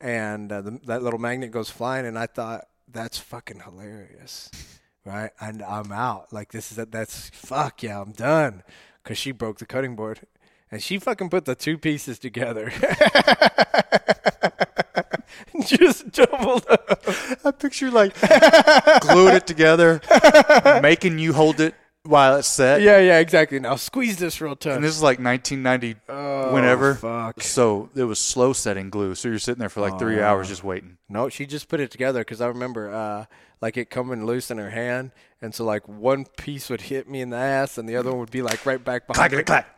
and 0.00 0.50
uh, 0.50 0.62
the, 0.62 0.80
that 0.86 1.02
little 1.02 1.18
magnet 1.20 1.50
goes 1.50 1.68
flying. 1.70 2.06
And 2.06 2.18
I 2.18 2.26
thought 2.26 2.66
that's 2.88 3.18
fucking 3.18 3.60
hilarious, 3.60 4.50
right? 5.04 5.30
And 5.40 5.62
I'm 5.62 5.92
out. 5.92 6.32
Like 6.32 6.52
this 6.52 6.70
is 6.70 6.76
that's 6.90 7.30
fuck 7.30 7.82
yeah, 7.82 8.00
I'm 8.00 8.12
done. 8.12 8.62
Cause 9.04 9.18
she 9.18 9.32
broke 9.32 9.58
the 9.58 9.66
cutting 9.66 9.94
board, 9.94 10.20
and 10.70 10.82
she 10.82 10.98
fucking 10.98 11.30
put 11.30 11.44
the 11.44 11.54
two 11.54 11.78
pieces 11.78 12.18
together. 12.18 12.72
Just 15.64 16.10
doubled 16.10 16.66
up. 16.68 17.04
I 17.44 17.50
picture 17.52 17.90
like 17.90 18.18
glued 19.00 19.34
it 19.34 19.46
together, 19.46 20.00
making 20.82 21.18
you 21.18 21.32
hold 21.32 21.60
it 21.60 21.74
while 22.06 22.36
it's 22.36 22.48
set. 22.48 22.80
Yeah, 22.80 22.98
yeah, 22.98 23.18
exactly. 23.18 23.58
Now 23.58 23.76
squeeze 23.76 24.16
this 24.16 24.40
real 24.40 24.56
tough. 24.56 24.74
And 24.76 24.84
this 24.84 24.94
is 24.94 25.02
like 25.02 25.18
1990. 25.18 25.96
oh, 26.08 26.52
whenever. 26.54 26.94
Fuck. 26.94 27.42
So 27.42 27.90
it 27.94 28.04
was 28.04 28.18
slow 28.18 28.52
setting 28.52 28.90
glue. 28.90 29.14
So 29.14 29.28
you're 29.28 29.38
sitting 29.38 29.58
there 29.60 29.68
for 29.68 29.80
like 29.80 29.98
three 29.98 30.20
Oh. 30.20 30.24
hours 30.26 30.48
just 30.48 30.64
waiting. 30.64 30.98
No, 31.08 31.28
she 31.28 31.46
just 31.46 31.68
put 31.68 31.80
it 31.80 31.90
together 31.90 32.20
because 32.20 32.40
I 32.40 32.46
remember 32.48 32.92
uh, 32.92 33.24
like 33.60 33.76
it 33.76 33.90
coming 33.90 34.24
loose 34.26 34.50
in 34.50 34.58
her 34.58 34.70
hand, 34.70 35.12
and 35.40 35.54
so 35.54 35.64
like 35.64 35.86
one 35.88 36.24
piece 36.36 36.68
would 36.70 36.82
hit 36.82 37.08
me 37.08 37.20
in 37.20 37.30
the 37.30 37.36
ass, 37.36 37.78
and 37.78 37.88
the 37.88 37.96
other 37.96 38.10
one 38.10 38.20
would 38.20 38.30
be 38.30 38.42
like 38.42 38.64
right 38.66 38.82
back 38.82 39.06
behind. 39.06 39.30
Clackety 39.30 39.36
me. 39.38 39.42
clack. 39.44 39.76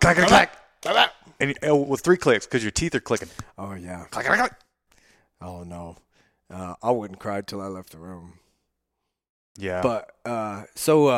Clackety 0.00 0.26
clack. 0.26 0.56
Clack, 0.82 1.12
and 1.38 1.88
with 1.88 2.00
three 2.00 2.16
clicks 2.16 2.46
because 2.46 2.62
your 2.64 2.70
teeth 2.70 2.94
are 2.94 3.00
clicking. 3.00 3.28
Oh 3.58 3.74
yeah. 3.74 4.04
Clackety 4.10 4.36
clack. 4.36 4.60
Oh 5.42 5.62
no. 5.64 5.96
Uh, 6.52 6.74
I 6.82 6.90
wouldn't 6.90 7.20
cry 7.20 7.42
till 7.42 7.60
I 7.60 7.66
left 7.66 7.90
the 7.92 7.98
room. 7.98 8.38
Yeah. 9.58 9.82
But 9.82 10.10
uh, 10.24 10.64
so 10.74 11.08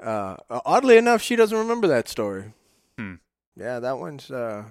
uh, 0.00 0.36
uh, 0.50 0.60
oddly 0.64 0.96
enough, 0.96 1.22
she 1.22 1.36
doesn't 1.36 1.56
remember 1.58 1.86
that 1.88 2.08
story. 2.08 2.52
Hmm. 2.98 3.14
Yeah, 3.56 3.80
that 3.80 3.98
one's. 3.98 4.30
Uh, 4.30 4.64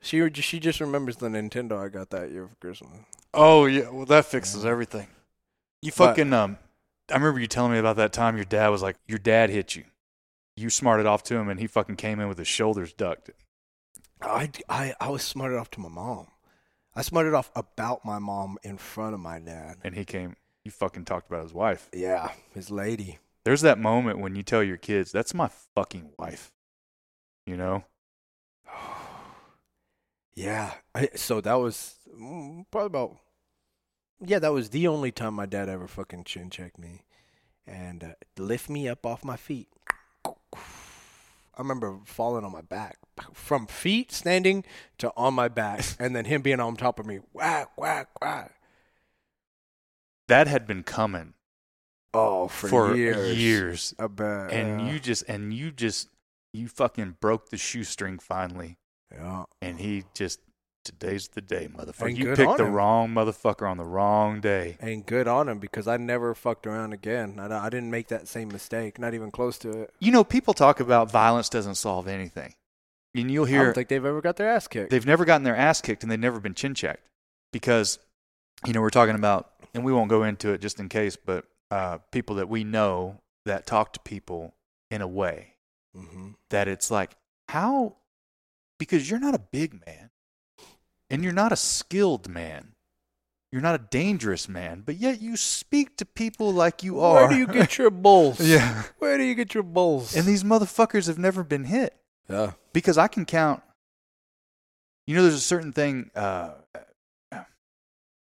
she 0.00 0.28
she 0.34 0.58
just 0.60 0.80
remembers 0.80 1.16
the 1.16 1.28
Nintendo 1.28 1.84
I 1.84 1.88
got 1.88 2.10
that 2.10 2.30
year 2.30 2.46
for 2.48 2.54
Christmas. 2.56 2.90
oh 3.34 3.66
yeah. 3.66 3.88
Well, 3.90 4.06
that 4.06 4.24
fixes 4.26 4.64
everything. 4.64 5.06
You 5.80 5.90
But- 5.96 6.08
fucking 6.08 6.32
um. 6.32 6.58
I 7.10 7.14
remember 7.16 7.40
you 7.40 7.46
telling 7.48 7.72
me 7.72 7.78
about 7.78 7.96
that 7.96 8.12
time 8.12 8.36
your 8.36 8.44
dad 8.46 8.68
was 8.68 8.80
like, 8.80 8.96
your 9.06 9.18
dad 9.18 9.50
hit 9.50 9.74
you. 9.76 9.84
you 10.56 10.70
smarted 10.70 11.04
off 11.04 11.22
to 11.24 11.34
him, 11.36 11.48
and 11.50 11.60
he 11.60 11.66
fucking 11.66 11.96
came 11.96 12.20
in 12.20 12.28
with 12.28 12.38
his 12.38 12.46
shoulders 12.48 12.92
ducked. 12.92 13.30
I, 14.22 14.50
I, 14.68 14.94
I 15.00 15.08
was 15.10 15.22
smarted 15.22 15.58
off 15.58 15.68
to 15.72 15.80
my 15.80 15.88
mom. 15.88 16.28
I 16.94 17.02
smarted 17.02 17.34
off 17.34 17.50
about 17.56 18.04
my 18.04 18.18
mom 18.18 18.56
in 18.62 18.78
front 18.78 19.14
of 19.14 19.20
my 19.20 19.40
dad. 19.40 19.76
and 19.84 19.94
he 19.94 20.04
came. 20.04 20.36
You 20.64 20.70
fucking 20.70 21.04
talked 21.04 21.28
about 21.28 21.42
his 21.42 21.52
wife. 21.52 21.88
Yeah, 21.92 22.30
his 22.54 22.70
lady. 22.70 23.18
There's 23.44 23.62
that 23.62 23.78
moment 23.78 24.20
when 24.20 24.36
you 24.36 24.42
tell 24.42 24.62
your 24.62 24.76
kids, 24.76 25.12
"That's 25.12 25.34
my 25.34 25.48
fucking 25.74 26.12
wife." 26.18 26.52
You 27.46 27.56
know, 27.56 27.84
Yeah. 30.34 30.72
I, 30.94 31.10
so 31.14 31.40
that 31.40 31.54
was 31.54 31.96
mm, 32.14 32.64
probably 32.70 32.86
about. 32.86 33.16
Yeah, 34.24 34.38
that 34.38 34.52
was 34.52 34.70
the 34.70 34.86
only 34.86 35.10
time 35.10 35.34
my 35.34 35.46
dad 35.46 35.68
ever 35.68 35.88
fucking 35.88 36.24
chin 36.24 36.48
checked 36.48 36.78
me, 36.78 37.04
and 37.66 38.04
uh, 38.04 38.12
lift 38.38 38.70
me 38.70 38.88
up 38.88 39.04
off 39.04 39.24
my 39.24 39.36
feet. 39.36 39.68
I 40.24 41.58
remember 41.58 41.98
falling 42.06 42.44
on 42.44 42.52
my 42.52 42.62
back 42.62 42.96
from 43.34 43.66
feet 43.66 44.10
standing 44.10 44.64
to 44.98 45.12
on 45.16 45.34
my 45.34 45.48
back, 45.48 45.84
and 45.98 46.14
then 46.16 46.24
him 46.26 46.42
being 46.42 46.60
on 46.60 46.76
top 46.76 46.98
of 46.98 47.06
me. 47.06 47.18
Whack, 47.32 47.76
whack, 47.76 48.08
whack. 48.20 48.54
that 50.28 50.46
had 50.46 50.66
been 50.66 50.82
coming 50.82 51.34
Oh, 52.14 52.48
for, 52.48 52.94
years. 52.94 53.38
years, 53.38 53.94
I 53.98 54.06
bet. 54.06 54.52
and 54.52 54.80
yeah. 54.82 54.92
you 54.92 55.00
just 55.00 55.24
and 55.28 55.52
you 55.54 55.70
just 55.70 56.08
you 56.52 56.68
fucking 56.68 57.16
broke 57.20 57.48
the 57.48 57.56
shoestring 57.56 58.18
finally, 58.18 58.76
Yeah. 59.10 59.44
and 59.62 59.80
he 59.80 60.04
just 60.14 60.40
today's 60.84 61.28
the 61.28 61.40
day, 61.40 61.68
motherfucker. 61.74 62.08
And 62.08 62.18
you 62.18 62.34
picked 62.34 62.58
the 62.58 62.66
him. 62.66 62.72
wrong 62.72 63.08
motherfucker 63.10 63.70
on 63.70 63.76
the 63.76 63.84
wrong 63.84 64.40
day. 64.40 64.76
And 64.80 65.06
good 65.06 65.28
on 65.28 65.48
him 65.48 65.58
because 65.60 65.86
I 65.88 65.96
never 65.96 66.34
fucked 66.34 66.66
around 66.66 66.92
again. 66.92 67.38
I, 67.38 67.66
I 67.66 67.70
didn't 67.70 67.90
make 67.90 68.08
that 68.08 68.26
same 68.28 68.48
mistake, 68.48 68.98
not 68.98 69.14
even 69.14 69.30
close 69.30 69.56
to 69.58 69.70
it. 69.70 69.94
You 70.00 70.10
know, 70.12 70.24
people 70.24 70.52
talk 70.54 70.80
about 70.80 71.10
violence 71.10 71.48
doesn't 71.48 71.76
solve 71.76 72.08
anything, 72.08 72.54
and 73.14 73.30
you'll 73.30 73.46
I 73.46 73.50
hear 73.50 73.64
don't 73.66 73.74
think 73.74 73.88
they've 73.88 74.04
ever 74.04 74.20
got 74.20 74.36
their 74.36 74.48
ass 74.50 74.66
kicked. 74.68 74.90
they've 74.90 75.06
never 75.06 75.24
gotten 75.24 75.44
their 75.44 75.56
ass 75.56 75.80
kicked 75.80 76.02
and 76.02 76.10
they've 76.12 76.18
never 76.20 76.40
been 76.40 76.54
chin 76.54 76.74
checked 76.74 77.06
because 77.52 77.98
you 78.66 78.72
know 78.72 78.80
we're 78.82 78.90
talking 78.90 79.14
about 79.14 79.50
and 79.72 79.84
we 79.84 79.92
won't 79.92 80.10
go 80.10 80.24
into 80.24 80.52
it 80.52 80.60
just 80.60 80.78
in 80.80 80.88
case 80.88 81.16
but 81.16 81.44
uh, 81.72 81.98
people 82.10 82.36
that 82.36 82.50
we 82.50 82.64
know 82.64 83.22
that 83.46 83.66
talk 83.66 83.94
to 83.94 84.00
people 84.00 84.54
in 84.90 85.00
a 85.00 85.08
way 85.08 85.54
mm-hmm. 85.96 86.32
that 86.50 86.68
it's 86.68 86.90
like 86.90 87.16
how 87.48 87.96
because 88.78 89.08
you're 89.08 89.18
not 89.18 89.34
a 89.34 89.38
big 89.38 89.80
man 89.86 90.10
and 91.08 91.24
you're 91.24 91.32
not 91.32 91.50
a 91.50 91.56
skilled 91.56 92.28
man 92.28 92.74
you're 93.50 93.62
not 93.62 93.74
a 93.74 93.84
dangerous 93.90 94.50
man 94.50 94.82
but 94.84 94.96
yet 94.96 95.22
you 95.22 95.34
speak 95.34 95.96
to 95.96 96.04
people 96.04 96.52
like 96.52 96.82
you 96.82 97.00
are 97.00 97.22
Where 97.22 97.28
do 97.30 97.36
you 97.38 97.46
get 97.46 97.78
your 97.78 97.90
bulls? 97.90 98.38
yeah 98.38 98.82
Where 98.98 99.16
do 99.16 99.24
you 99.24 99.34
get 99.34 99.54
your 99.54 99.62
bulls? 99.62 100.14
and 100.14 100.26
these 100.26 100.44
motherfuckers 100.44 101.06
have 101.06 101.18
never 101.18 101.42
been 101.42 101.64
hit 101.64 101.96
yeah. 102.28 102.52
because 102.74 102.98
I 102.98 103.08
can 103.08 103.24
count. 103.24 103.62
You 105.06 105.16
know, 105.16 105.22
there's 105.22 105.34
a 105.34 105.40
certain 105.40 105.72
thing, 105.72 106.10
uh, 106.14 106.50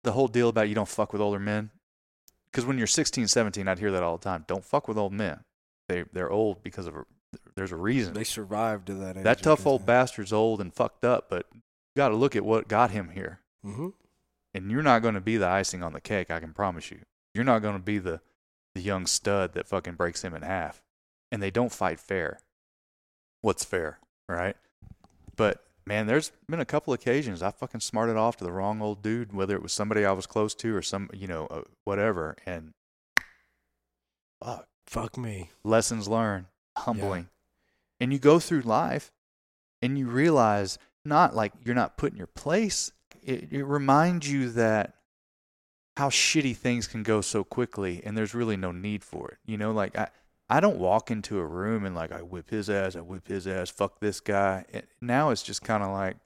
the 0.03 0.11
whole 0.11 0.27
deal 0.27 0.47
about 0.47 0.69
you 0.69 0.75
don't 0.75 0.87
fuck 0.87 1.11
with 1.11 1.21
older 1.21 1.39
men. 1.39 1.71
Because 2.51 2.65
when 2.65 2.77
you're 2.77 2.87
16, 2.87 3.27
17, 3.27 3.67
I'd 3.67 3.79
hear 3.79 3.91
that 3.91 4.03
all 4.03 4.17
the 4.17 4.23
time. 4.23 4.43
Don't 4.47 4.65
fuck 4.65 4.87
with 4.87 4.97
old 4.97 5.13
men. 5.13 5.41
They 5.87 6.03
they're 6.11 6.31
old 6.31 6.63
because 6.63 6.87
of 6.87 6.95
a, 6.95 7.05
there's 7.55 7.71
a 7.71 7.77
reason. 7.77 8.13
They 8.13 8.23
survived 8.23 8.87
to 8.87 8.93
that 8.95 9.17
age. 9.17 9.23
that 9.23 9.41
tough 9.41 9.65
old 9.65 9.85
bastard's 9.85 10.33
old 10.33 10.61
and 10.61 10.73
fucked 10.73 11.05
up, 11.05 11.29
but 11.29 11.45
you 11.53 11.61
got 11.97 12.09
to 12.09 12.15
look 12.15 12.35
at 12.35 12.45
what 12.45 12.67
got 12.67 12.91
him 12.91 13.09
here. 13.09 13.39
Mm-hmm. 13.65 13.89
And 14.53 14.71
you're 14.71 14.83
not 14.83 15.01
going 15.01 15.13
to 15.13 15.21
be 15.21 15.37
the 15.37 15.47
icing 15.47 15.81
on 15.81 15.93
the 15.93 16.01
cake. 16.01 16.29
I 16.29 16.39
can 16.39 16.53
promise 16.53 16.91
you. 16.91 16.99
You're 17.33 17.45
not 17.45 17.61
going 17.61 17.75
to 17.75 17.83
be 17.83 17.99
the 17.99 18.21
the 18.75 18.81
young 18.81 19.05
stud 19.05 19.53
that 19.53 19.67
fucking 19.67 19.95
breaks 19.95 20.23
him 20.23 20.33
in 20.33 20.41
half. 20.41 20.81
And 21.31 21.41
they 21.41 21.51
don't 21.51 21.71
fight 21.71 21.99
fair. 21.99 22.39
What's 23.41 23.63
fair, 23.63 23.99
right? 24.27 24.55
But 25.35 25.63
man, 25.85 26.07
there's 26.07 26.31
been 26.49 26.59
a 26.59 26.65
couple 26.65 26.93
occasions 26.93 27.41
I 27.41 27.51
fucking 27.51 27.81
smarted 27.81 28.17
off 28.17 28.37
to 28.37 28.43
the 28.43 28.51
wrong 28.51 28.81
old 28.81 29.01
dude, 29.01 29.33
whether 29.33 29.55
it 29.55 29.63
was 29.63 29.73
somebody 29.73 30.05
I 30.05 30.11
was 30.11 30.25
close 30.25 30.53
to 30.55 30.75
or 30.75 30.81
some, 30.81 31.09
you 31.13 31.27
know, 31.27 31.47
uh, 31.47 31.61
whatever. 31.83 32.35
And 32.45 32.73
fuck, 34.43 34.67
Fuck 34.85 35.17
me. 35.17 35.49
lessons 35.63 36.07
learned, 36.07 36.45
humbling. 36.77 37.29
And 37.99 38.11
you 38.11 38.19
go 38.19 38.39
through 38.39 38.61
life 38.61 39.11
and 39.81 39.97
you 39.97 40.07
realize 40.07 40.77
not 41.05 41.35
like 41.35 41.53
you're 41.63 41.75
not 41.75 41.97
put 41.97 42.11
in 42.11 42.17
your 42.17 42.27
place. 42.27 42.91
It, 43.23 43.51
it 43.51 43.63
reminds 43.63 44.31
you 44.31 44.49
that 44.51 44.95
how 45.97 46.09
shitty 46.09 46.55
things 46.55 46.87
can 46.87 47.03
go 47.03 47.21
so 47.21 47.43
quickly 47.43 48.01
and 48.03 48.17
there's 48.17 48.33
really 48.33 48.57
no 48.57 48.71
need 48.71 49.03
for 49.03 49.29
it. 49.29 49.37
You 49.45 49.57
know, 49.57 49.71
like 49.71 49.97
I, 49.97 50.09
I 50.51 50.59
don't 50.59 50.77
walk 50.79 51.09
into 51.09 51.39
a 51.39 51.45
room 51.45 51.85
and 51.85 51.95
like 51.95 52.11
I 52.11 52.21
whip 52.21 52.49
his 52.49 52.69
ass, 52.69 52.97
I 52.97 52.99
whip 52.99 53.29
his 53.29 53.47
ass, 53.47 53.69
fuck 53.69 54.01
this 54.01 54.19
guy. 54.19 54.65
It, 54.69 54.89
now 54.99 55.29
it's 55.29 55.43
just 55.43 55.61
kind 55.61 55.81
of 55.81 55.91
like 55.91 56.17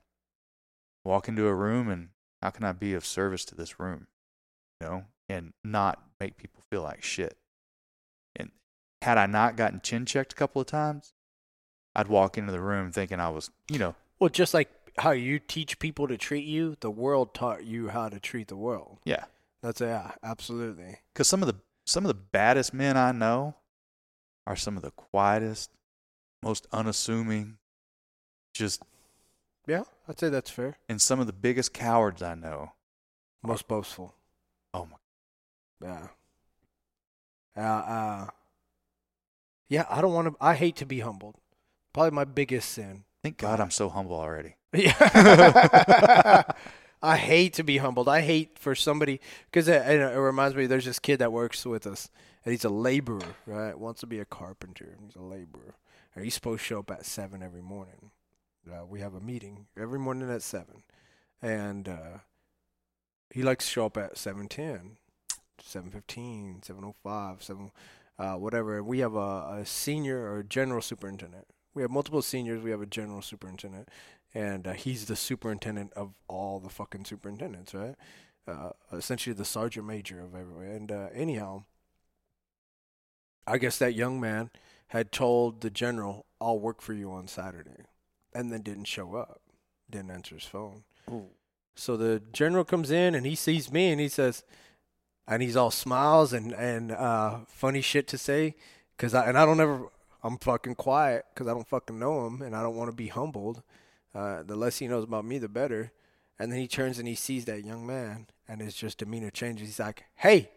walk 1.03 1.27
into 1.27 1.45
a 1.45 1.53
room 1.53 1.89
and 1.89 2.09
how 2.41 2.49
can 2.49 2.63
I 2.63 2.71
be 2.71 2.95
of 2.95 3.05
service 3.05 3.45
to 3.45 3.55
this 3.55 3.79
room? 3.79 4.07
You 4.81 4.87
know, 4.87 5.03
and 5.29 5.53
not 5.63 6.01
make 6.19 6.37
people 6.37 6.63
feel 6.71 6.81
like 6.81 7.03
shit. 7.03 7.37
And 8.35 8.49
had 9.03 9.19
I 9.19 9.27
not 9.27 9.57
gotten 9.57 9.79
chin 9.81 10.07
checked 10.07 10.33
a 10.33 10.35
couple 10.35 10.59
of 10.59 10.65
times, 10.67 11.13
I'd 11.95 12.07
walk 12.07 12.35
into 12.35 12.51
the 12.51 12.59
room 12.61 12.91
thinking 12.91 13.19
I 13.19 13.29
was, 13.29 13.51
you 13.69 13.77
know, 13.77 13.93
Well, 14.19 14.31
just 14.31 14.55
like 14.55 14.69
how 14.97 15.11
you 15.11 15.37
teach 15.37 15.77
people 15.77 16.07
to 16.07 16.17
treat 16.17 16.45
you, 16.45 16.77
the 16.79 16.89
world 16.89 17.35
taught 17.35 17.63
you 17.63 17.89
how 17.89 18.09
to 18.09 18.19
treat 18.19 18.47
the 18.47 18.57
world. 18.57 18.97
yeah. 19.05 19.25
That's 19.61 19.81
yeah, 19.81 20.11
absolutely. 20.23 20.97
Because 21.13 21.27
some 21.27 21.41
of 21.41 21.47
the 21.47 21.55
some 21.85 22.03
of 22.03 22.07
the 22.07 22.13
baddest 22.13 22.71
men 22.73 22.97
I 22.97 23.11
know 23.11 23.55
are 24.47 24.55
some 24.55 24.77
of 24.77 24.83
the 24.83 24.91
quietest, 24.91 25.71
most 26.43 26.67
unassuming, 26.71 27.57
just 28.53 28.83
Yeah, 29.67 29.83
I'd 30.07 30.19
say 30.19 30.29
that's 30.29 30.49
fair. 30.51 30.77
and 30.87 31.01
some 31.01 31.19
of 31.19 31.27
the 31.27 31.33
biggest 31.33 31.73
cowards 31.73 32.21
I 32.21 32.35
know. 32.35 32.73
Most 33.43 33.67
boastful. 33.67 34.15
Oh 34.73 34.87
my! 34.89 34.97
Yeah. 35.87 36.07
Uh, 37.57 37.61
uh, 37.61 38.27
yeah, 39.69 39.85
I 39.89 40.01
don't 40.01 40.13
want 40.13 40.27
to. 40.27 40.35
I 40.41 40.55
hate 40.55 40.75
to 40.77 40.85
be 40.85 40.99
humbled. 41.01 41.35
Probably 41.93 42.11
my 42.11 42.25
biggest 42.25 42.69
sin. 42.71 43.03
Thank 43.23 43.37
God 43.37 43.59
I'm 43.59 43.71
so 43.71 43.89
humble 43.89 44.15
already. 44.19 44.55
Yeah. 44.73 46.43
I 47.01 47.17
hate 47.17 47.53
to 47.53 47.63
be 47.63 47.77
humbled. 47.77 48.09
I 48.09 48.21
hate 48.21 48.57
for 48.57 48.73
somebody 48.75 49.21
because 49.45 49.67
it, 49.67 49.81
it 49.87 50.01
it 50.01 50.19
reminds 50.19 50.55
me. 50.55 50.65
There's 50.65 50.85
this 50.85 50.99
kid 50.99 51.19
that 51.19 51.31
works 51.31 51.65
with 51.65 51.85
us, 51.87 52.09
and 52.45 52.51
he's 52.51 52.63
a 52.63 52.69
laborer, 52.69 53.35
right? 53.45 53.77
Wants 53.77 54.01
to 54.01 54.07
be 54.07 54.19
a 54.19 54.25
carpenter. 54.25 54.95
He's 55.03 55.15
a 55.15 55.21
laborer, 55.21 55.75
and 56.13 56.23
he's 56.23 56.35
supposed 56.35 56.61
to 56.61 56.65
show 56.65 56.79
up 56.79 56.91
at 56.91 57.05
seven 57.05 57.43
every 57.43 57.61
morning. 57.61 58.11
Uh, 58.71 58.85
we 58.85 58.99
have 58.99 59.13
a 59.13 59.19
meeting 59.19 59.67
every 59.77 59.99
morning 59.99 60.29
at 60.31 60.41
seven, 60.41 60.83
and 61.41 61.89
uh, 61.89 62.19
he 63.29 63.43
likes 63.43 63.65
to 63.65 63.71
show 63.71 63.85
up 63.87 63.97
at 63.97 64.17
seven 64.17 64.47
ten, 64.47 64.97
seven 65.61 65.91
fifteen, 65.91 66.61
seven 66.63 66.83
o 66.83 66.95
five, 67.03 67.43
seven, 67.43 67.71
uh, 68.17 68.35
whatever. 68.35 68.81
We 68.81 68.99
have 68.99 69.15
a, 69.15 69.57
a 69.59 69.65
senior 69.65 70.31
or 70.31 70.43
general 70.43 70.81
superintendent. 70.81 71.47
We 71.73 71.81
have 71.81 71.91
multiple 71.91 72.21
seniors. 72.21 72.63
We 72.63 72.71
have 72.71 72.81
a 72.81 72.85
general 72.85 73.21
superintendent 73.21 73.89
and 74.35 74.67
uh, 74.67 74.73
he's 74.73 75.05
the 75.05 75.15
superintendent 75.15 75.93
of 75.93 76.13
all 76.27 76.59
the 76.59 76.69
fucking 76.69 77.05
superintendents, 77.05 77.73
right? 77.73 77.95
Uh, 78.45 78.71
essentially 78.91 79.33
the 79.33 79.45
sergeant 79.45 79.87
major 79.87 80.19
of 80.19 80.35
everywhere. 80.35 80.73
And 80.73 80.91
uh, 80.91 81.07
anyhow, 81.13 81.63
I 83.47 83.57
guess 83.57 83.77
that 83.79 83.93
young 83.93 84.19
man 84.19 84.49
had 84.87 85.11
told 85.11 85.61
the 85.61 85.69
general, 85.69 86.25
"I'll 86.39 86.59
work 86.59 86.81
for 86.81 86.93
you 86.93 87.11
on 87.11 87.27
Saturday," 87.27 87.85
and 88.33 88.51
then 88.51 88.61
didn't 88.61 88.85
show 88.85 89.15
up, 89.15 89.41
didn't 89.89 90.11
answer 90.11 90.35
his 90.35 90.45
phone. 90.45 90.83
So 91.75 91.97
the 91.97 92.21
general 92.31 92.63
comes 92.63 92.89
in 92.89 93.13
and 93.15 93.25
he 93.25 93.35
sees 93.35 93.71
me 93.71 93.91
and 93.91 93.99
he 93.99 94.07
says, 94.07 94.43
and 95.27 95.41
he's 95.41 95.55
all 95.55 95.71
smiles 95.71 96.33
and 96.33 96.53
and 96.53 96.91
uh, 96.91 97.39
funny 97.47 97.81
shit 97.81 98.07
to 98.09 98.17
say, 98.17 98.55
cause 98.97 99.13
I 99.13 99.27
and 99.27 99.37
I 99.37 99.45
don't 99.45 99.59
ever. 99.59 99.87
I'm 100.23 100.37
fucking 100.39 100.75
quiet 100.75 101.25
because 101.33 101.47
I 101.47 101.53
don't 101.53 101.67
fucking 101.67 101.99
know 101.99 102.25
him 102.25 102.41
and 102.41 102.55
I 102.55 102.63
don't 102.63 102.75
want 102.75 102.89
to 102.89 102.95
be 102.95 103.07
humbled. 103.07 103.61
Uh, 104.13 104.41
the 104.41 104.55
less 104.55 104.77
he 104.79 104.87
knows 104.87 105.03
about 105.03 105.25
me, 105.25 105.37
the 105.37 105.49
better. 105.49 105.91
And 106.39 106.51
then 106.51 106.59
he 106.59 106.67
turns 106.67 106.97
and 106.97 107.07
he 107.07 107.15
sees 107.15 107.45
that 107.45 107.63
young 107.63 107.85
man, 107.85 108.27
and 108.47 108.59
his 108.59 108.75
just 108.75 108.97
demeanor 108.97 109.29
changes. 109.29 109.67
He's 109.67 109.79
like, 109.79 110.03
"Hey, 110.15 110.49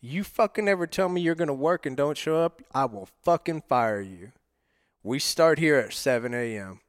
you 0.00 0.24
fucking 0.24 0.68
ever 0.68 0.86
tell 0.86 1.08
me 1.08 1.20
you're 1.20 1.34
gonna 1.34 1.54
work 1.54 1.86
and 1.86 1.96
don't 1.96 2.16
show 2.16 2.36
up, 2.36 2.62
I 2.72 2.86
will 2.86 3.08
fucking 3.22 3.62
fire 3.68 4.00
you. 4.00 4.32
We 5.02 5.18
start 5.18 5.58
here 5.58 5.76
at 5.76 5.92
7 5.92 6.34
a.m. 6.34 6.80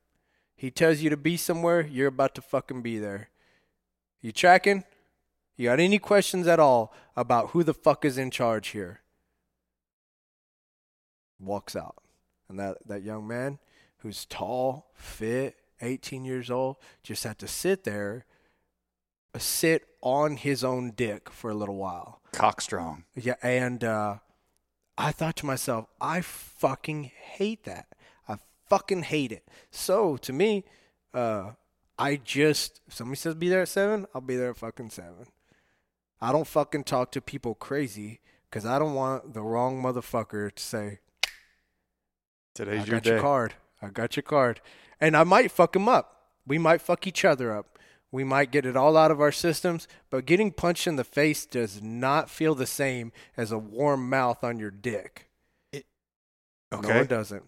He 0.55 0.71
tells 0.71 0.99
you 0.99 1.09
to 1.09 1.17
be 1.17 1.37
somewhere, 1.37 1.81
you're 1.81 2.07
about 2.07 2.35
to 2.35 2.41
fucking 2.41 2.81
be 2.81 2.99
there. 2.99 3.29
You 4.21 4.31
tracking? 4.31 4.83
You 5.55 5.69
got 5.69 5.79
any 5.79 5.99
questions 5.99 6.47
at 6.47 6.59
all 6.59 6.93
about 7.15 7.49
who 7.49 7.63
the 7.63 7.73
fuck 7.73 8.05
is 8.05 8.17
in 8.17 8.31
charge 8.31 8.69
here?" 8.69 9.01
Walks 11.39 11.75
out, 11.75 12.03
and 12.47 12.59
that 12.59 12.77
that 12.87 13.03
young 13.03 13.27
man, 13.27 13.59
who's 13.97 14.25
tall, 14.25 14.91
fit, 14.93 15.57
18 15.81 16.25
years 16.25 16.49
old, 16.49 16.77
just 17.03 17.23
had 17.23 17.39
to 17.39 17.47
sit 17.47 17.83
there, 17.83 18.25
sit 19.37 19.85
on 20.01 20.37
his 20.37 20.63
own 20.63 20.91
dick 20.91 21.29
for 21.29 21.49
a 21.49 21.53
little 21.53 21.75
while. 21.75 22.21
Cockstrong. 22.33 23.03
Yeah, 23.15 23.35
and 23.41 23.83
uh, 23.83 24.17
I 24.97 25.11
thought 25.11 25.35
to 25.37 25.45
myself, 25.45 25.85
I 25.99 26.21
fucking 26.21 27.11
hate 27.15 27.63
that. 27.65 27.87
I 28.27 28.37
fucking 28.69 29.03
hate 29.03 29.31
it. 29.31 29.47
So 29.69 30.17
to 30.17 30.33
me, 30.33 30.65
uh, 31.13 31.51
I 31.97 32.15
just 32.15 32.81
if 32.87 32.95
somebody 32.95 33.17
says 33.17 33.35
be 33.35 33.49
there 33.49 33.61
at 33.61 33.67
seven, 33.67 34.07
I'll 34.13 34.21
be 34.21 34.35
there 34.35 34.51
at 34.51 34.57
fucking 34.57 34.89
seven. 34.89 35.27
I 36.19 36.31
don't 36.31 36.47
fucking 36.47 36.83
talk 36.83 37.11
to 37.13 37.21
people 37.21 37.55
crazy 37.55 38.21
because 38.49 38.65
I 38.65 38.79
don't 38.79 38.93
want 38.93 39.33
the 39.33 39.41
wrong 39.41 39.81
motherfucker 39.81 40.53
to 40.53 40.63
say, 40.63 40.99
Today's 42.53 42.81
I 42.81 42.85
your 42.85 42.95
got 42.97 43.03
day. 43.03 43.09
your 43.11 43.21
card. 43.21 43.53
I 43.81 43.87
got 43.87 44.15
your 44.15 44.23
card. 44.23 44.61
And 44.99 45.15
I 45.15 45.23
might 45.23 45.51
fuck 45.51 45.75
him 45.75 45.87
up. 45.87 46.27
We 46.45 46.57
might 46.57 46.81
fuck 46.81 47.07
each 47.07 47.23
other 47.25 47.55
up. 47.55 47.79
We 48.11 48.23
might 48.25 48.51
get 48.51 48.65
it 48.65 48.75
all 48.75 48.97
out 48.97 49.11
of 49.11 49.21
our 49.21 49.31
systems, 49.31 49.87
but 50.09 50.25
getting 50.25 50.51
punched 50.51 50.85
in 50.87 50.97
the 50.97 51.03
face 51.05 51.45
does 51.45 51.81
not 51.81 52.29
feel 52.29 52.55
the 52.55 52.65
same 52.65 53.11
as 53.37 53.51
a 53.51 53.57
warm 53.57 54.09
mouth 54.09 54.43
on 54.43 54.59
your 54.59 54.71
dick. 54.71 55.29
Okay. 55.73 55.83
No, 56.93 56.99
it 57.01 57.09
doesn't. 57.09 57.43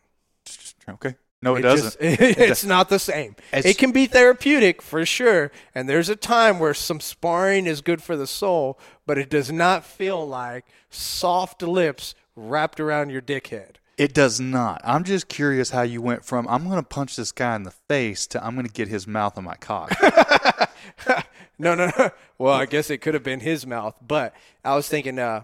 Okay. 0.90 1.16
No, 1.44 1.56
it, 1.58 1.64
just- 1.64 2.00
doesn't. 2.00 2.20
it's 2.40 2.64
not 2.64 2.88
the 2.88 2.98
same. 3.00 3.36
It's- 3.52 3.66
it 3.66 3.78
can 3.78 3.92
be 3.92 4.06
therapeutic 4.06 4.82
for 4.82 5.06
sure, 5.06 5.52
and 5.76 5.90
there's 5.90 6.08
a 6.08 6.16
time 6.16 6.58
where 6.58 6.74
some 6.74 7.02
sparring 7.02 7.68
is 7.68 7.82
good 7.82 8.02
for 8.02 8.16
the 8.16 8.28
soul, 8.28 8.80
but 9.06 9.18
it 9.18 9.30
does 9.30 9.52
not 9.52 9.84
feel 9.84 10.26
like 10.26 10.64
soft 10.90 11.62
lips 11.62 12.16
wrapped 12.38 12.80
around 12.80 13.10
your 13.10 13.22
dickhead. 13.22 13.72
It 13.98 14.14
does 14.14 14.40
not. 14.40 14.80
I'm 14.86 15.04
just 15.04 15.28
curious 15.28 15.72
how 15.72 15.82
you 15.82 16.02
went 16.02 16.24
from 16.24 16.48
I'm 16.48 16.64
going 16.64 16.78
to 16.78 16.88
punch 16.88 17.18
this 17.18 17.34
guy 17.34 17.58
in 17.58 17.64
the 17.64 17.74
face 17.90 18.26
to 18.28 18.42
I'm 18.42 18.56
going 18.56 18.66
to 18.66 18.72
get 18.72 18.88
his 18.88 19.06
mouth 19.06 19.38
on 19.38 19.44
my 19.44 19.56
cock. 19.56 19.92
no, 21.60 21.76
no, 21.76 21.92
no. 21.98 22.12
Well, 22.38 22.54
I 22.54 22.66
guess 22.66 22.90
it 22.90 23.00
could 23.00 23.14
have 23.14 23.24
been 23.24 23.40
his 23.40 23.66
mouth, 23.66 23.96
but 24.06 24.36
I 24.64 24.76
was 24.76 24.88
thinking, 24.88 25.20
uh, 25.20 25.44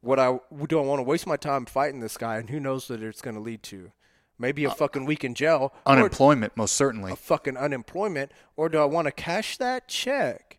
what 0.00 0.18
I 0.18 0.38
do 0.66 0.78
I 0.78 0.82
want 0.82 1.00
to 1.00 1.04
waste 1.04 1.26
my 1.26 1.36
time 1.36 1.66
fighting 1.66 2.00
this 2.00 2.16
guy, 2.16 2.36
and 2.38 2.50
who 2.50 2.60
knows 2.60 2.88
what 2.88 3.02
it's 3.02 3.20
going 3.20 3.36
to 3.36 3.42
lead 3.42 3.62
to? 3.64 3.92
Maybe 4.38 4.64
a 4.64 4.70
fucking 4.70 5.04
week 5.04 5.24
in 5.24 5.34
jail, 5.34 5.72
Unemployment, 5.84 6.56
most 6.56 6.74
certainly. 6.76 7.10
a 7.10 7.16
fucking 7.16 7.56
unemployment, 7.56 8.30
or 8.56 8.68
do 8.68 8.78
I 8.78 8.84
want 8.84 9.06
to 9.06 9.12
cash 9.12 9.56
that 9.56 9.88
check? 9.88 10.58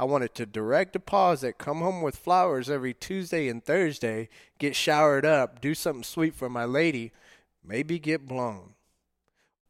I 0.00 0.04
want 0.04 0.24
it 0.24 0.34
to 0.36 0.46
direct 0.46 0.94
deposit, 0.94 1.58
come 1.58 1.78
home 1.78 2.02
with 2.02 2.16
flowers 2.16 2.68
every 2.68 2.94
Tuesday 2.94 3.48
and 3.48 3.64
Thursday, 3.64 4.28
get 4.58 4.74
showered 4.74 5.24
up, 5.24 5.60
do 5.60 5.74
something 5.74 6.02
sweet 6.02 6.34
for 6.34 6.48
my 6.48 6.64
lady, 6.64 7.12
maybe 7.62 7.98
get 8.00 8.26
blown. 8.26 8.74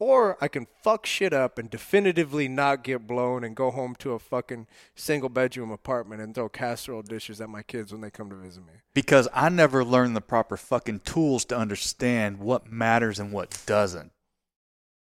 Or 0.00 0.38
I 0.40 0.48
can 0.48 0.66
fuck 0.82 1.04
shit 1.04 1.34
up 1.34 1.58
and 1.58 1.68
definitively 1.68 2.48
not 2.48 2.82
get 2.82 3.06
blown 3.06 3.44
and 3.44 3.54
go 3.54 3.70
home 3.70 3.94
to 3.96 4.12
a 4.12 4.18
fucking 4.18 4.66
single 4.94 5.28
bedroom 5.28 5.70
apartment 5.70 6.22
and 6.22 6.34
throw 6.34 6.48
casserole 6.48 7.02
dishes 7.02 7.38
at 7.38 7.50
my 7.50 7.62
kids 7.62 7.92
when 7.92 8.00
they 8.00 8.10
come 8.10 8.30
to 8.30 8.36
visit 8.36 8.66
me. 8.66 8.72
Because 8.94 9.28
I 9.34 9.50
never 9.50 9.84
learned 9.84 10.16
the 10.16 10.22
proper 10.22 10.56
fucking 10.56 11.00
tools 11.00 11.44
to 11.46 11.56
understand 11.56 12.38
what 12.38 12.72
matters 12.72 13.18
and 13.18 13.30
what 13.30 13.62
doesn't. 13.66 14.10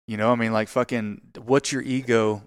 You 0.07 0.16
know, 0.16 0.31
I 0.31 0.37
mean, 0.37 0.52
like 0.52 0.69
fucking, 0.69 1.33
what's 1.45 1.73
your 1.73 1.83
ego? 1.83 2.43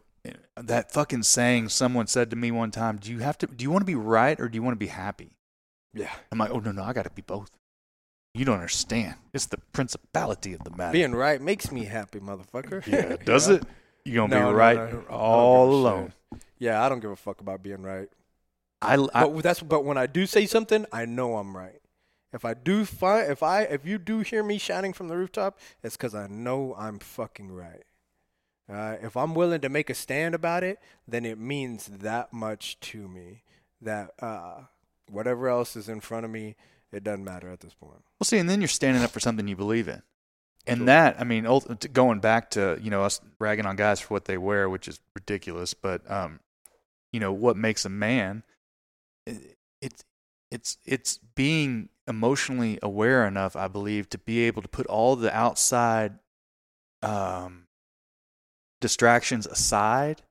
That 0.56 0.94
fucking 0.94 1.24
saying 1.24 1.70
someone 1.70 2.08
said 2.08 2.30
to 2.30 2.38
me 2.38 2.52
one 2.52 2.72
time, 2.72 2.98
do 2.98 3.12
you 3.12 3.20
have 3.20 3.38
to, 3.40 3.48
do 3.48 3.64
you 3.64 3.72
want 3.72 3.82
to 3.82 3.86
be 3.86 3.96
right 3.96 4.40
or 4.40 4.48
do 4.48 4.56
you 4.56 4.64
want 4.64 4.76
to 4.76 4.80
be 4.80 4.88
happy? 4.88 5.32
Yeah. 5.94 6.14
I'm 6.32 6.38
like, 6.38 6.52
oh, 6.52 6.60
no, 6.60 6.72
no, 6.72 6.84
I 6.84 6.94
got 6.94 7.04
to 7.04 7.10
be 7.10 7.22
both. 7.22 7.52
You 8.34 8.46
don't 8.46 8.56
understand. 8.56 9.16
It's 9.34 9.48
the 9.48 9.58
principality 9.58 10.54
of 10.54 10.64
the 10.64 10.70
matter. 10.72 10.94
Being 10.94 11.14
right 11.14 11.42
makes 11.42 11.72
me 11.72 11.86
happy, 11.86 12.20
motherfucker. 12.20 12.86
yeah, 12.88 13.16
does 13.26 13.48
You 13.48 13.56
know? 13.56 13.60
it? 13.60 13.64
You're 14.06 14.16
going 14.28 14.30
to 14.32 14.40
No, 14.40 14.50
be 14.50 14.56
right 14.56 14.78
no, 14.78 14.92
don't 14.92 15.10
all 15.10 15.72
alone. 15.74 16.14
Yeah, 16.58 16.84
I 16.84 16.90
don't 16.90 17.00
give 17.00 17.12
a 17.12 17.16
fuck 17.16 17.42
about 17.42 17.64
being 17.64 17.82
right. 17.82 18.10
I, 18.82 18.96
I, 19.14 19.28
but 19.28 19.44
that's 19.44 19.62
but 19.62 19.84
when 19.84 19.98
I 19.98 20.06
do 20.08 20.26
say 20.26 20.46
something, 20.46 20.86
I 20.94 21.06
know 21.06 21.36
I'm 21.36 21.56
right. 21.56 21.82
If 22.32 22.46
I 22.46 22.54
do 22.54 22.86
find 22.86 23.30
if 23.30 23.44
I 23.44 23.64
if 23.64 23.86
you 23.86 23.98
do 23.98 24.20
hear 24.20 24.42
me 24.44 24.58
shouting 24.58 24.94
from 24.94 25.10
the 25.10 25.18
rooftop, 25.18 25.60
it's 25.84 25.98
because 25.98 26.16
I 26.16 26.28
know 26.28 26.76
I'm 26.78 27.00
fucking 27.00 27.52
right. 27.52 27.84
Uh, 28.72 28.96
if 29.02 29.18
I'm 29.18 29.34
willing 29.34 29.62
to 29.62 29.70
make 29.70 29.90
a 29.90 29.96
stand 29.96 30.34
about 30.36 30.64
it, 30.64 30.80
then 31.08 31.26
it 31.26 31.40
means 31.40 31.88
that 31.88 32.32
much 32.32 32.80
to 32.82 33.08
me. 33.08 33.44
That 33.82 34.12
uh, 34.22 34.62
whatever 35.10 35.50
else 35.50 35.76
is 35.76 35.90
in 35.90 36.00
front 36.02 36.24
of 36.24 36.32
me, 36.32 36.56
it 36.92 37.04
doesn't 37.04 37.24
matter 37.24 37.50
at 37.50 37.60
this 37.60 37.74
point. 37.74 38.04
Well, 38.20 38.26
see, 38.26 38.38
and 38.38 38.50
then 38.50 38.62
you're 38.62 38.68
standing 38.68 39.04
up 39.04 39.12
for 39.12 39.20
something 39.20 39.48
you 39.48 39.56
believe 39.56 39.88
in. 39.88 40.02
And 40.68 40.80
Sure. 40.80 40.86
that, 40.88 41.20
I 41.20 41.24
mean, 41.24 41.48
going 41.94 42.20
back 42.20 42.52
to, 42.52 42.78
you 42.82 42.90
know, 42.90 43.04
us 43.04 43.22
ragging 43.40 43.66
on 43.66 43.76
guys 43.76 44.00
for 44.00 44.14
what 44.14 44.26
they 44.26 44.38
wear, 44.38 44.70
which 44.70 44.88
is 44.88 45.00
ridiculous, 45.16 45.74
but, 45.74 46.10
um, 46.10 46.42
you 47.12 47.20
know, 47.20 47.32
what 47.32 47.58
makes 47.58 47.86
a 47.86 47.90
man, 47.90 48.44
it, 49.26 49.58
it's, 49.82 50.04
it's, 50.52 50.78
it's 50.86 51.20
being 51.36 51.90
emotionally 52.08 52.78
aware 52.84 53.26
enough, 53.26 53.56
I 53.56 53.68
believe, 53.68 54.10
to 54.10 54.18
be 54.18 54.40
able 54.42 54.62
to 54.62 54.68
put 54.68 54.86
all 54.88 55.16
the 55.16 55.36
outside 55.36 56.20
um, 57.02 57.68
distractions 58.82 59.48
aside 59.48 60.24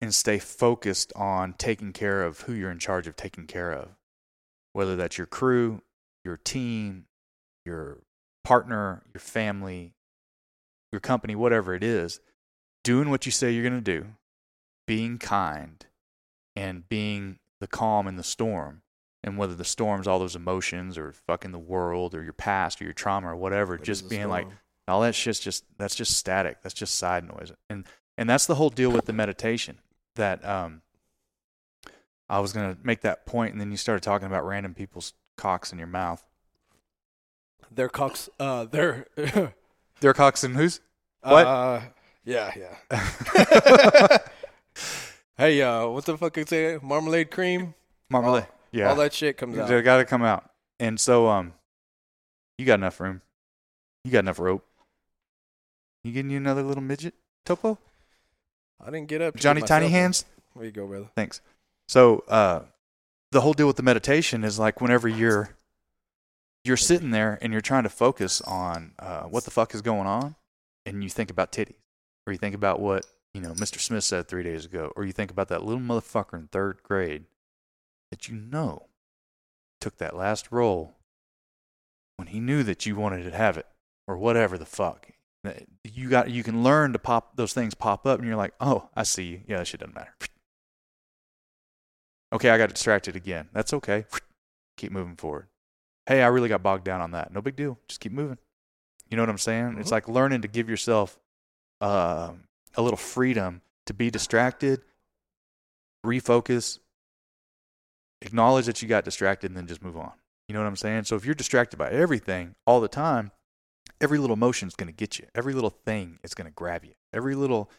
and 0.00 0.14
stay 0.14 0.38
focused 0.38 1.12
on 1.14 1.54
taking 1.54 1.92
care 1.92 2.22
of 2.22 2.42
who 2.42 2.52
you're 2.54 2.70
in 2.70 2.78
charge 2.78 3.06
of 3.06 3.16
taking 3.16 3.46
care 3.46 3.72
of, 3.72 3.90
whether 4.72 4.96
that's 4.96 5.18
your 5.18 5.26
crew, 5.26 5.82
your 6.24 6.36
team, 6.36 7.06
your 7.64 7.98
partner, 8.44 9.02
your 9.14 9.20
family, 9.20 9.94
your 10.92 11.00
company, 11.00 11.34
whatever 11.34 11.74
it 11.74 11.82
is, 11.82 12.20
doing 12.84 13.10
what 13.10 13.26
you 13.26 13.32
say 13.32 13.50
you're 13.50 13.68
going 13.68 13.82
to 13.82 14.00
do, 14.00 14.06
being 14.86 15.18
kind, 15.18 15.86
and 16.56 16.88
being 16.88 17.38
the 17.60 17.66
calm 17.66 18.06
in 18.06 18.16
the 18.16 18.22
storm. 18.22 18.82
And 19.22 19.36
whether 19.36 19.54
the 19.54 19.64
storm's 19.64 20.08
all 20.08 20.18
those 20.18 20.34
emotions 20.34 20.96
or 20.96 21.12
fucking 21.12 21.52
the 21.52 21.58
world 21.58 22.14
or 22.14 22.22
your 22.22 22.32
past 22.32 22.80
or 22.80 22.84
your 22.84 22.94
trauma 22.94 23.30
or 23.30 23.36
whatever, 23.36 23.76
just 23.76 24.08
being 24.08 24.22
like, 24.30 24.46
all 24.88 25.02
that 25.02 25.14
shit's 25.14 25.38
just 25.40 25.64
that's 25.78 25.94
just 25.94 26.16
static. 26.16 26.62
That's 26.62 26.74
just 26.74 26.94
side 26.94 27.24
noise. 27.28 27.52
And 27.68 27.84
and 28.16 28.28
that's 28.28 28.46
the 28.46 28.54
whole 28.54 28.70
deal 28.70 28.90
with 28.90 29.04
the 29.04 29.12
meditation. 29.12 29.78
That 30.16 30.42
um 30.44 30.80
I 32.30 32.40
was 32.40 32.54
gonna 32.54 32.78
make 32.82 33.02
that 33.02 33.26
point 33.26 33.52
and 33.52 33.60
then 33.60 33.70
you 33.70 33.76
started 33.76 34.02
talking 34.02 34.26
about 34.26 34.46
random 34.46 34.72
people's 34.72 35.12
cocks 35.40 35.72
in 35.72 35.78
your 35.78 35.88
mouth. 35.88 36.22
their 37.72 37.88
cocks, 37.88 38.28
uh, 38.38 38.64
their 38.66 39.06
Their 40.00 40.14
cocks 40.14 40.44
and 40.44 40.56
whose? 40.56 40.80
What? 41.22 41.46
Uh, 41.46 41.80
yeah, 42.24 42.52
yeah. 42.56 44.18
hey, 45.36 45.60
uh, 45.62 45.88
what 45.88 46.04
the 46.06 46.16
fuck 46.16 46.36
is 46.38 46.50
it? 46.52 46.82
Marmalade 46.82 47.30
cream? 47.30 47.74
Marmalade. 48.08 48.46
yeah. 48.72 48.88
All 48.88 48.96
that 48.96 49.12
shit 49.12 49.36
comes 49.36 49.58
out. 49.58 49.68
They 49.68 49.82
gotta 49.82 50.04
come 50.06 50.22
out. 50.22 50.50
And 50.78 50.98
so 50.98 51.28
um 51.28 51.52
you 52.58 52.64
got 52.66 52.78
enough 52.78 52.98
room. 53.00 53.20
You 54.04 54.10
got 54.10 54.20
enough 54.20 54.38
rope. 54.38 54.64
You 56.04 56.12
getting 56.12 56.30
you 56.30 56.38
another 56.38 56.62
little 56.62 56.82
midget, 56.82 57.14
Topo? 57.44 57.78
I 58.82 58.86
didn't 58.90 59.08
get 59.08 59.20
up. 59.20 59.34
to 59.34 59.40
Johnny 59.40 59.60
Tiny. 59.60 59.88
Hands? 59.88 60.24
There 60.56 60.64
you 60.64 60.70
go, 60.70 60.86
brother. 60.86 61.10
Thanks. 61.14 61.42
So 61.88 62.24
uh, 62.28 62.60
the 63.32 63.40
whole 63.40 63.52
deal 63.52 63.66
with 63.66 63.76
the 63.76 63.82
meditation 63.82 64.44
is 64.44 64.58
like 64.58 64.80
whenever 64.80 65.08
you're 65.08 65.56
you're 66.64 66.76
sitting 66.76 67.10
there 67.10 67.38
and 67.40 67.52
you're 67.52 67.60
trying 67.62 67.84
to 67.84 67.88
focus 67.88 68.40
on 68.42 68.92
uh, 68.98 69.22
what 69.22 69.44
the 69.44 69.50
fuck 69.50 69.74
is 69.74 69.82
going 69.82 70.06
on, 70.06 70.34
and 70.84 71.02
you 71.02 71.08
think 71.08 71.30
about 71.30 71.52
titties, 71.52 71.76
or 72.26 72.32
you 72.32 72.38
think 72.38 72.54
about 72.54 72.80
what 72.80 73.06
you 73.32 73.40
know 73.40 73.52
Mr. 73.52 73.80
Smith 73.80 74.04
said 74.04 74.28
three 74.28 74.42
days 74.42 74.64
ago, 74.64 74.92
or 74.96 75.04
you 75.04 75.12
think 75.12 75.30
about 75.30 75.48
that 75.48 75.64
little 75.64 75.80
motherfucker 75.80 76.34
in 76.34 76.48
third 76.48 76.82
grade 76.82 77.24
that 78.10 78.28
you 78.28 78.34
know 78.34 78.86
took 79.80 79.96
that 79.98 80.16
last 80.16 80.50
roll 80.50 80.96
when 82.16 82.28
he 82.28 82.40
knew 82.40 82.62
that 82.62 82.84
you 82.84 82.96
wanted 82.96 83.22
to 83.24 83.36
have 83.36 83.56
it, 83.56 83.66
or 84.06 84.16
whatever 84.16 84.58
the 84.58 84.66
fuck. 84.66 85.08
You 85.84 86.10
got 86.10 86.28
you 86.28 86.42
can 86.42 86.62
learn 86.62 86.92
to 86.92 86.98
pop 86.98 87.36
those 87.36 87.54
things 87.54 87.74
pop 87.74 88.06
up, 88.06 88.18
and 88.18 88.28
you're 88.28 88.36
like, 88.36 88.54
oh, 88.60 88.90
I 88.94 89.04
see 89.04 89.24
you. 89.24 89.40
Yeah, 89.46 89.58
that 89.58 89.66
shit 89.68 89.80
doesn't 89.80 89.94
matter. 89.94 90.14
Okay, 92.32 92.50
I 92.50 92.58
got 92.58 92.68
distracted 92.70 93.16
again. 93.16 93.48
That's 93.52 93.72
okay. 93.74 94.04
Keep 94.76 94.92
moving 94.92 95.16
forward. 95.16 95.48
Hey, 96.06 96.22
I 96.22 96.28
really 96.28 96.48
got 96.48 96.62
bogged 96.62 96.84
down 96.84 97.00
on 97.00 97.10
that. 97.12 97.32
No 97.32 97.40
big 97.40 97.56
deal. 97.56 97.78
Just 97.88 98.00
keep 98.00 98.12
moving. 98.12 98.38
You 99.10 99.16
know 99.16 99.22
what 99.22 99.28
I'm 99.30 99.38
saying? 99.38 99.76
It's 99.78 99.88
Mhm. 99.88 99.92
like 99.92 100.08
learning 100.08 100.42
to 100.42 100.48
give 100.48 100.68
yourself 100.68 101.18
um 101.80 102.44
a 102.76 102.82
little 102.82 102.96
freedom 102.96 103.62
to 103.86 103.94
be 103.94 104.10
distracted, 104.10 104.82
refocus, 106.04 106.78
acknowledge 108.22 108.66
that 108.66 108.80
you 108.82 108.88
got 108.88 109.04
distracted, 109.04 109.50
and 109.50 109.56
then 109.56 109.66
just 109.66 109.82
move 109.82 109.96
on. 109.96 110.12
You 110.48 110.54
know 110.54 110.60
what 110.60 110.66
I'm 110.66 110.76
saying? 110.76 111.04
So 111.04 111.16
if 111.16 111.24
you're 111.24 111.34
distracted 111.34 111.76
by 111.78 111.90
everything 111.90 112.54
all 112.66 112.80
the 112.80 112.88
time, 112.88 113.32
every 114.00 114.18
little 114.18 114.36
motion 114.36 114.68
is 114.68 114.74
going 114.74 114.88
to 114.88 114.92
get 114.92 115.18
you. 115.18 115.26
Every 115.34 115.52
little 115.52 115.70
thing 115.70 116.18
is 116.22 116.34
going 116.34 116.46
to 116.46 116.52
grab 116.52 116.84
you. 116.84 116.94
Every 117.12 117.34
little 117.34 117.70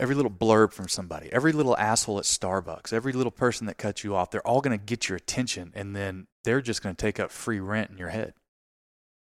every 0.00 0.14
little 0.14 0.30
blurb 0.30 0.72
from 0.72 0.88
somebody, 0.88 1.28
every 1.32 1.52
little 1.52 1.76
asshole 1.76 2.18
at 2.18 2.24
Starbucks, 2.24 2.92
every 2.92 3.12
little 3.12 3.30
person 3.30 3.66
that 3.66 3.78
cuts 3.78 4.04
you 4.04 4.14
off, 4.14 4.30
they're 4.30 4.46
all 4.46 4.60
going 4.60 4.78
to 4.78 4.84
get 4.84 5.08
your 5.08 5.16
attention 5.16 5.72
and 5.74 5.94
then 5.94 6.26
they're 6.44 6.60
just 6.60 6.82
going 6.82 6.94
to 6.94 7.00
take 7.00 7.20
up 7.20 7.30
free 7.30 7.60
rent 7.60 7.90
in 7.90 7.98
your 7.98 8.08
head. 8.08 8.34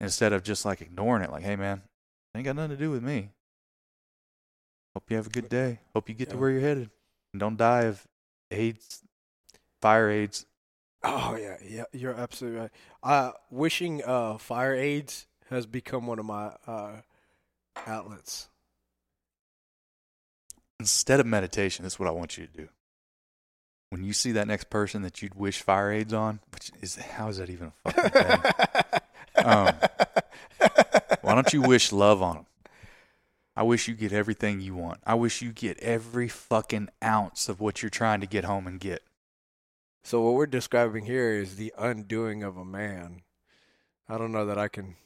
Instead 0.00 0.32
of 0.32 0.42
just 0.42 0.64
like 0.64 0.80
ignoring 0.80 1.22
it 1.22 1.30
like, 1.30 1.42
"Hey 1.42 1.56
man, 1.56 1.82
ain't 2.34 2.44
got 2.44 2.56
nothing 2.56 2.70
to 2.70 2.76
do 2.76 2.90
with 2.90 3.02
me. 3.02 3.32
Hope 4.94 5.04
you 5.08 5.16
have 5.16 5.26
a 5.26 5.30
good 5.30 5.48
day. 5.48 5.80
Hope 5.94 6.08
you 6.08 6.14
get 6.14 6.30
to 6.30 6.36
where 6.36 6.50
you're 6.50 6.60
headed. 6.60 6.90
And 7.32 7.40
don't 7.40 7.56
die 7.56 7.82
of 7.82 8.06
AIDS, 8.50 9.02
fire 9.80 10.10
AIDS. 10.10 10.46
Oh 11.02 11.36
yeah, 11.40 11.56
yeah, 11.64 11.84
you're 11.92 12.14
absolutely 12.14 12.60
right. 12.60 12.70
Uh, 13.02 13.32
wishing 13.50 14.02
uh, 14.04 14.36
fire 14.38 14.74
aids 14.74 15.26
has 15.48 15.66
become 15.66 16.06
one 16.06 16.18
of 16.18 16.26
my 16.26 16.52
uh, 16.66 16.96
outlets. 17.86 18.49
Instead 20.80 21.20
of 21.20 21.26
meditation, 21.26 21.84
this 21.84 21.92
is 21.92 21.98
what 21.98 22.08
I 22.08 22.12
want 22.12 22.38
you 22.38 22.46
to 22.46 22.52
do. 22.52 22.68
When 23.90 24.02
you 24.02 24.12
see 24.12 24.32
that 24.32 24.48
next 24.48 24.70
person 24.70 25.02
that 25.02 25.20
you'd 25.20 25.34
wish 25.34 25.60
fire 25.60 25.92
aids 25.92 26.12
on, 26.12 26.40
which 26.52 26.70
is 26.80 26.96
how 26.96 27.28
is 27.28 27.36
that 27.36 27.50
even 27.50 27.72
a 27.84 27.92
fucking 27.92 28.10
thing? 28.10 29.44
Um, 29.44 29.74
Why 31.22 31.34
don't 31.34 31.52
you 31.52 31.62
wish 31.62 31.92
love 31.92 32.22
on 32.22 32.36
them? 32.36 32.46
I 33.54 33.62
wish 33.62 33.88
you 33.88 33.94
get 33.94 34.12
everything 34.12 34.60
you 34.60 34.74
want. 34.74 35.00
I 35.06 35.14
wish 35.14 35.42
you 35.42 35.52
get 35.52 35.78
every 35.80 36.28
fucking 36.28 36.88
ounce 37.04 37.48
of 37.48 37.60
what 37.60 37.82
you're 37.82 37.90
trying 37.90 38.20
to 38.20 38.26
get 38.26 38.44
home 38.44 38.66
and 38.66 38.80
get. 38.80 39.02
So 40.02 40.22
what 40.22 40.34
we're 40.34 40.46
describing 40.46 41.04
here 41.04 41.32
is 41.32 41.56
the 41.56 41.72
undoing 41.76 42.42
of 42.42 42.56
a 42.56 42.64
man. 42.64 43.22
I 44.08 44.18
don't 44.18 44.32
know 44.32 44.46
that 44.46 44.58
I 44.58 44.68
can. 44.68 44.96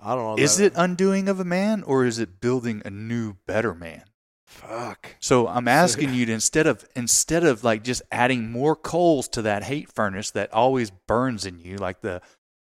I 0.00 0.14
don't 0.14 0.36
know. 0.36 0.42
Is 0.42 0.60
it 0.60 0.72
undoing 0.76 1.28
of 1.28 1.40
a 1.40 1.44
man 1.44 1.82
or 1.82 2.04
is 2.04 2.18
it 2.18 2.40
building 2.40 2.82
a 2.84 2.90
new, 2.90 3.34
better 3.46 3.74
man? 3.74 4.04
Fuck. 4.46 5.16
So 5.20 5.48
I'm 5.48 5.68
asking 5.68 6.14
you 6.14 6.26
to 6.26 6.32
instead 6.32 6.66
of 6.66 6.86
instead 6.94 7.44
of 7.44 7.64
like 7.64 7.82
just 7.82 8.02
adding 8.12 8.50
more 8.50 8.76
coals 8.76 9.28
to 9.28 9.42
that 9.42 9.64
hate 9.64 9.92
furnace 9.92 10.30
that 10.30 10.52
always 10.52 10.90
burns 10.90 11.44
in 11.44 11.58
you, 11.58 11.76
like 11.76 12.00
the 12.00 12.22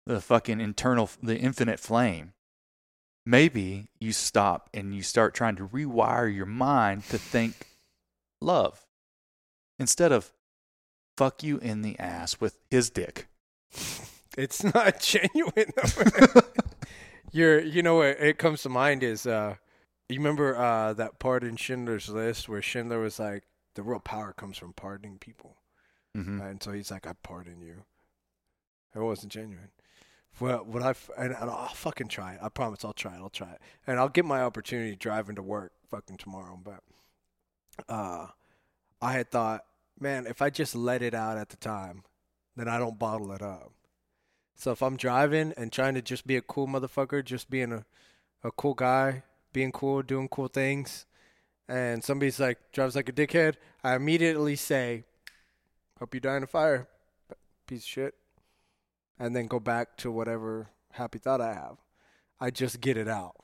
the 0.07 0.21
fucking 0.21 0.61
internal 0.61 1.11
the 1.23 1.39
infinite 1.39 1.79
flame. 1.79 2.33
Maybe 3.25 3.89
you 4.01 4.13
stop 4.13 4.71
and 4.73 4.95
you 4.95 5.03
start 5.03 5.35
trying 5.35 5.57
to 5.57 5.67
rewire 5.67 6.33
your 6.35 6.47
mind 6.47 7.05
to 7.09 7.19
think 7.19 7.67
love 8.41 8.87
instead 9.79 10.13
of 10.13 10.33
fuck 11.17 11.43
you 11.43 11.59
in 11.59 11.83
the 11.83 11.99
ass 11.99 12.41
with 12.41 12.57
his 12.71 12.89
dick. 12.91 13.29
It's 14.37 14.63
not 14.63 15.01
genuine. 15.01 15.73
You're, 17.33 17.61
you 17.61 17.83
know 17.83 17.97
what 17.97 18.21
it 18.21 18.39
comes 18.39 18.63
to 18.63 18.69
mind 18.69 19.03
is, 19.03 19.27
uh, 19.27 19.57
you 20.09 20.19
remember 20.19 20.57
uh, 20.57 20.93
that 20.95 21.19
part 21.19 21.43
in 21.45 21.57
Schindler's 21.57 22.09
List 22.09 22.49
where 22.49 22.63
Schindler 22.63 23.01
was 23.01 23.19
like, 23.19 23.45
the 23.75 23.83
real 23.83 24.01
power 24.01 24.33
comes 24.33 24.57
from 24.57 24.73
pardoning 24.73 25.19
people, 25.19 25.57
hmm 26.15 26.41
and 26.41 26.63
so 26.63 26.73
he's 26.73 26.91
like, 26.91 27.07
I 27.07 27.13
pardon 27.23 27.61
you. 27.61 27.85
It 28.95 29.01
wasn't 29.01 29.33
genuine. 29.33 29.71
Well, 30.41 30.65
what 30.65 30.83
I 30.83 30.95
and 31.19 31.35
and 31.35 31.51
I'll 31.51 31.69
fucking 31.69 32.09
try 32.09 32.35
it. 32.35 32.41
I 32.43 32.49
promise 32.49 32.85
I'll 32.85 32.95
try 32.95 33.15
it. 33.15 33.21
I'll 33.21 33.29
try 33.29 33.51
it, 33.53 33.61
and 33.87 33.99
I'll 33.99 34.09
get 34.09 34.25
my 34.25 34.43
opportunity 34.43 34.97
driving 34.97 35.37
to 35.37 35.43
work 35.43 35.73
fucking 35.91 36.17
tomorrow. 36.17 36.59
But 36.63 36.81
uh, 37.89 38.29
I 39.03 39.13
had 39.13 39.31
thought, 39.31 39.65
man, 40.01 40.27
if 40.27 40.41
I 40.41 40.49
just 40.51 40.75
let 40.75 41.03
it 41.03 41.15
out 41.15 41.37
at 41.37 41.51
the 41.51 41.57
time, 41.57 42.05
then 42.57 42.69
I 42.69 42.79
don't 42.79 42.99
bottle 42.99 43.33
it 43.33 43.43
up. 43.43 43.73
So 44.57 44.73
if 44.73 44.83
I'm 44.83 44.97
driving 44.97 45.53
and 45.57 45.71
trying 45.71 45.95
to 45.95 46.03
just 46.03 46.27
be 46.27 46.37
a 46.37 46.41
cool 46.41 46.67
motherfucker, 46.67 47.23
just 47.23 47.51
being 47.51 47.73
a, 47.73 47.85
a 48.43 48.51
cool 48.51 48.73
guy, 48.73 49.23
being 49.53 49.71
cool, 49.71 50.03
doing 50.03 50.29
cool 50.29 50.49
things, 50.49 51.05
and 51.69 52.03
somebody's 52.03 52.41
like 52.41 52.59
drives 52.73 52.97
like 52.97 53.09
a 53.09 53.13
dickhead, 53.13 53.57
I 53.85 53.95
immediately 53.95 54.57
say, 54.57 55.05
"Hope 55.99 56.15
you 56.15 56.21
die 56.21 56.39
in 56.39 56.43
a 56.43 56.47
fire, 56.47 56.89
piece 57.67 57.83
of 57.83 57.87
shit," 57.87 58.15
and 59.19 59.37
then 59.37 59.47
go 59.47 59.61
back 59.61 59.97
to 59.99 60.11
whatever 60.11 60.69
happy 60.93 61.19
thought 61.19 61.43
I 61.43 61.53
have. 61.53 61.77
I 62.41 62.51
just 62.51 62.81
get 62.81 62.97
it 62.97 63.09
out. 63.09 63.37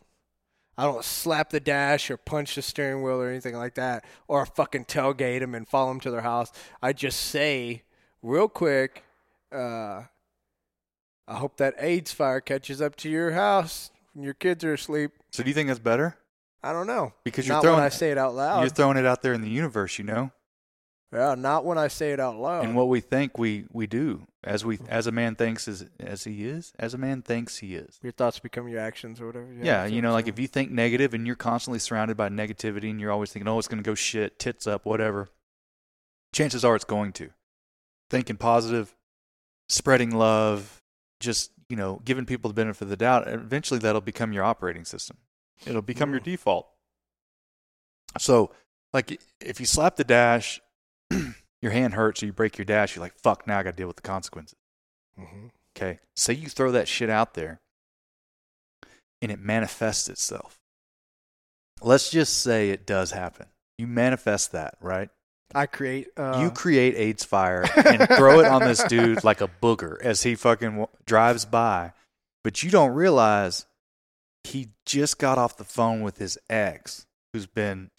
I 0.78 0.84
don't 0.84 1.04
slap 1.04 1.50
the 1.50 1.60
dash 1.60 2.10
or 2.10 2.16
punch 2.16 2.54
the 2.54 2.62
steering 2.62 3.02
wheel 3.02 3.20
or 3.20 3.28
anything 3.28 3.54
like 3.54 3.74
that, 3.74 4.06
or 4.28 4.46
fucking 4.46 4.86
tailgate 4.86 5.40
them 5.40 5.54
and 5.54 5.68
follow 5.68 5.90
them 5.90 6.00
to 6.00 6.10
their 6.10 6.22
house. 6.22 6.50
I 6.80 6.94
just 6.94 7.20
say 7.20 7.82
real 8.22 8.48
quick, 8.48 9.04
uh, 9.52 10.04
I 11.28 11.36
hope 11.36 11.56
that 11.58 11.74
AIDS 11.78 12.12
fire 12.12 12.40
catches 12.40 12.82
up 12.82 12.96
to 12.96 13.08
your 13.08 13.32
house 13.32 13.90
when 14.12 14.24
your 14.24 14.34
kids 14.34 14.64
are 14.64 14.74
asleep. 14.74 15.12
So 15.30 15.42
do 15.42 15.48
you 15.48 15.54
think 15.54 15.68
that's 15.68 15.78
better? 15.78 16.16
I 16.62 16.72
don't 16.72 16.86
know. 16.86 17.12
Because 17.24 17.46
you're 17.46 17.56
not 17.56 17.62
throwing 17.62 17.76
when 17.78 17.84
I 17.84 17.88
say 17.88 18.10
it 18.10 18.18
out 18.18 18.34
loud. 18.34 18.60
you're 18.60 18.70
throwing 18.70 18.96
it 18.96 19.06
out 19.06 19.22
there 19.22 19.32
in 19.32 19.40
the 19.40 19.50
universe, 19.50 19.98
you 19.98 20.04
know? 20.04 20.30
yeah, 21.12 21.34
not 21.34 21.64
when 21.64 21.78
I 21.78 21.88
say 21.88 22.12
it 22.12 22.20
out 22.20 22.36
loud. 22.36 22.64
and 22.64 22.74
what 22.74 22.88
we 22.88 23.00
think 23.00 23.38
we 23.38 23.66
we 23.70 23.86
do 23.86 24.26
as 24.44 24.64
we 24.64 24.78
as 24.88 25.06
a 25.06 25.12
man 25.12 25.34
thinks 25.34 25.68
as 25.68 25.86
as 26.00 26.24
he 26.24 26.46
is 26.46 26.72
as 26.78 26.94
a 26.94 26.98
man 26.98 27.22
thinks 27.22 27.58
he 27.58 27.76
is 27.76 28.00
your 28.02 28.12
thoughts 28.12 28.38
become 28.38 28.66
your 28.66 28.80
actions 28.80 29.20
or 29.20 29.26
whatever. 29.26 29.46
yeah, 29.52 29.82
that's 29.82 29.92
you 29.92 30.02
know 30.02 30.12
like 30.12 30.26
if 30.26 30.38
you 30.38 30.48
think 30.48 30.70
negative 30.70 31.14
and 31.14 31.26
you're 31.26 31.36
constantly 31.36 31.78
surrounded 31.78 32.16
by 32.16 32.28
negativity 32.28 32.90
and 32.90 33.00
you're 33.00 33.12
always 33.12 33.30
thinking 33.30 33.46
oh 33.46 33.58
it's 33.58 33.68
going 33.68 33.82
to 33.82 33.88
go 33.88 33.94
shit 33.94 34.38
tits 34.38 34.66
up 34.66 34.86
whatever 34.86 35.28
chances 36.32 36.64
are 36.64 36.74
it's 36.74 36.84
going 36.84 37.12
to 37.12 37.30
thinking 38.10 38.36
positive 38.36 38.96
spreading 39.68 40.10
love 40.16 40.81
just 41.22 41.50
you 41.68 41.76
know 41.76 42.00
giving 42.04 42.26
people 42.26 42.48
the 42.48 42.54
benefit 42.54 42.82
of 42.82 42.88
the 42.90 42.96
doubt 42.96 43.26
eventually 43.28 43.80
that'll 43.80 44.00
become 44.00 44.32
your 44.32 44.44
operating 44.44 44.84
system 44.84 45.16
it'll 45.66 45.80
become 45.80 46.10
your 46.10 46.20
default 46.20 46.68
so 48.18 48.50
like 48.92 49.18
if 49.40 49.58
you 49.58 49.64
slap 49.66 49.96
the 49.96 50.04
dash 50.04 50.60
your 51.62 51.72
hand 51.72 51.94
hurts 51.94 52.22
or 52.22 52.26
you 52.26 52.32
break 52.32 52.58
your 52.58 52.64
dash 52.66 52.94
you're 52.94 53.02
like 53.02 53.14
fuck 53.18 53.46
now 53.46 53.58
i 53.58 53.62
gotta 53.62 53.76
deal 53.76 53.86
with 53.86 53.96
the 53.96 54.02
consequences 54.02 54.56
Mhm. 55.18 55.50
Okay. 55.76 55.98
Say 56.16 56.34
you 56.34 56.48
throw 56.48 56.70
that 56.72 56.88
shit 56.88 57.10
out 57.10 57.34
there 57.34 57.60
and 59.20 59.30
it 59.30 59.38
manifests 59.40 60.08
itself. 60.08 60.58
Let's 61.80 62.10
just 62.10 62.38
say 62.38 62.70
it 62.70 62.86
does 62.86 63.12
happen. 63.12 63.46
You 63.78 63.86
manifest 63.86 64.52
that, 64.52 64.76
right? 64.80 65.10
I 65.54 65.66
create. 65.66 66.08
Uh, 66.16 66.40
you 66.42 66.50
create 66.50 66.94
AIDS 66.96 67.24
fire 67.24 67.64
and 67.76 68.08
throw 68.08 68.40
it 68.40 68.46
on 68.46 68.62
this 68.62 68.82
dude 68.84 69.24
like 69.24 69.40
a 69.40 69.50
booger 69.62 70.00
as 70.02 70.22
he 70.22 70.34
fucking 70.34 70.70
w- 70.70 70.88
drives 71.06 71.44
by. 71.44 71.92
But 72.44 72.62
you 72.62 72.70
don't 72.70 72.92
realize 72.92 73.66
he 74.44 74.68
just 74.84 75.18
got 75.18 75.38
off 75.38 75.56
the 75.56 75.64
phone 75.64 76.02
with 76.02 76.18
his 76.18 76.38
ex 76.50 77.06
who's 77.32 77.46
been 77.46 77.90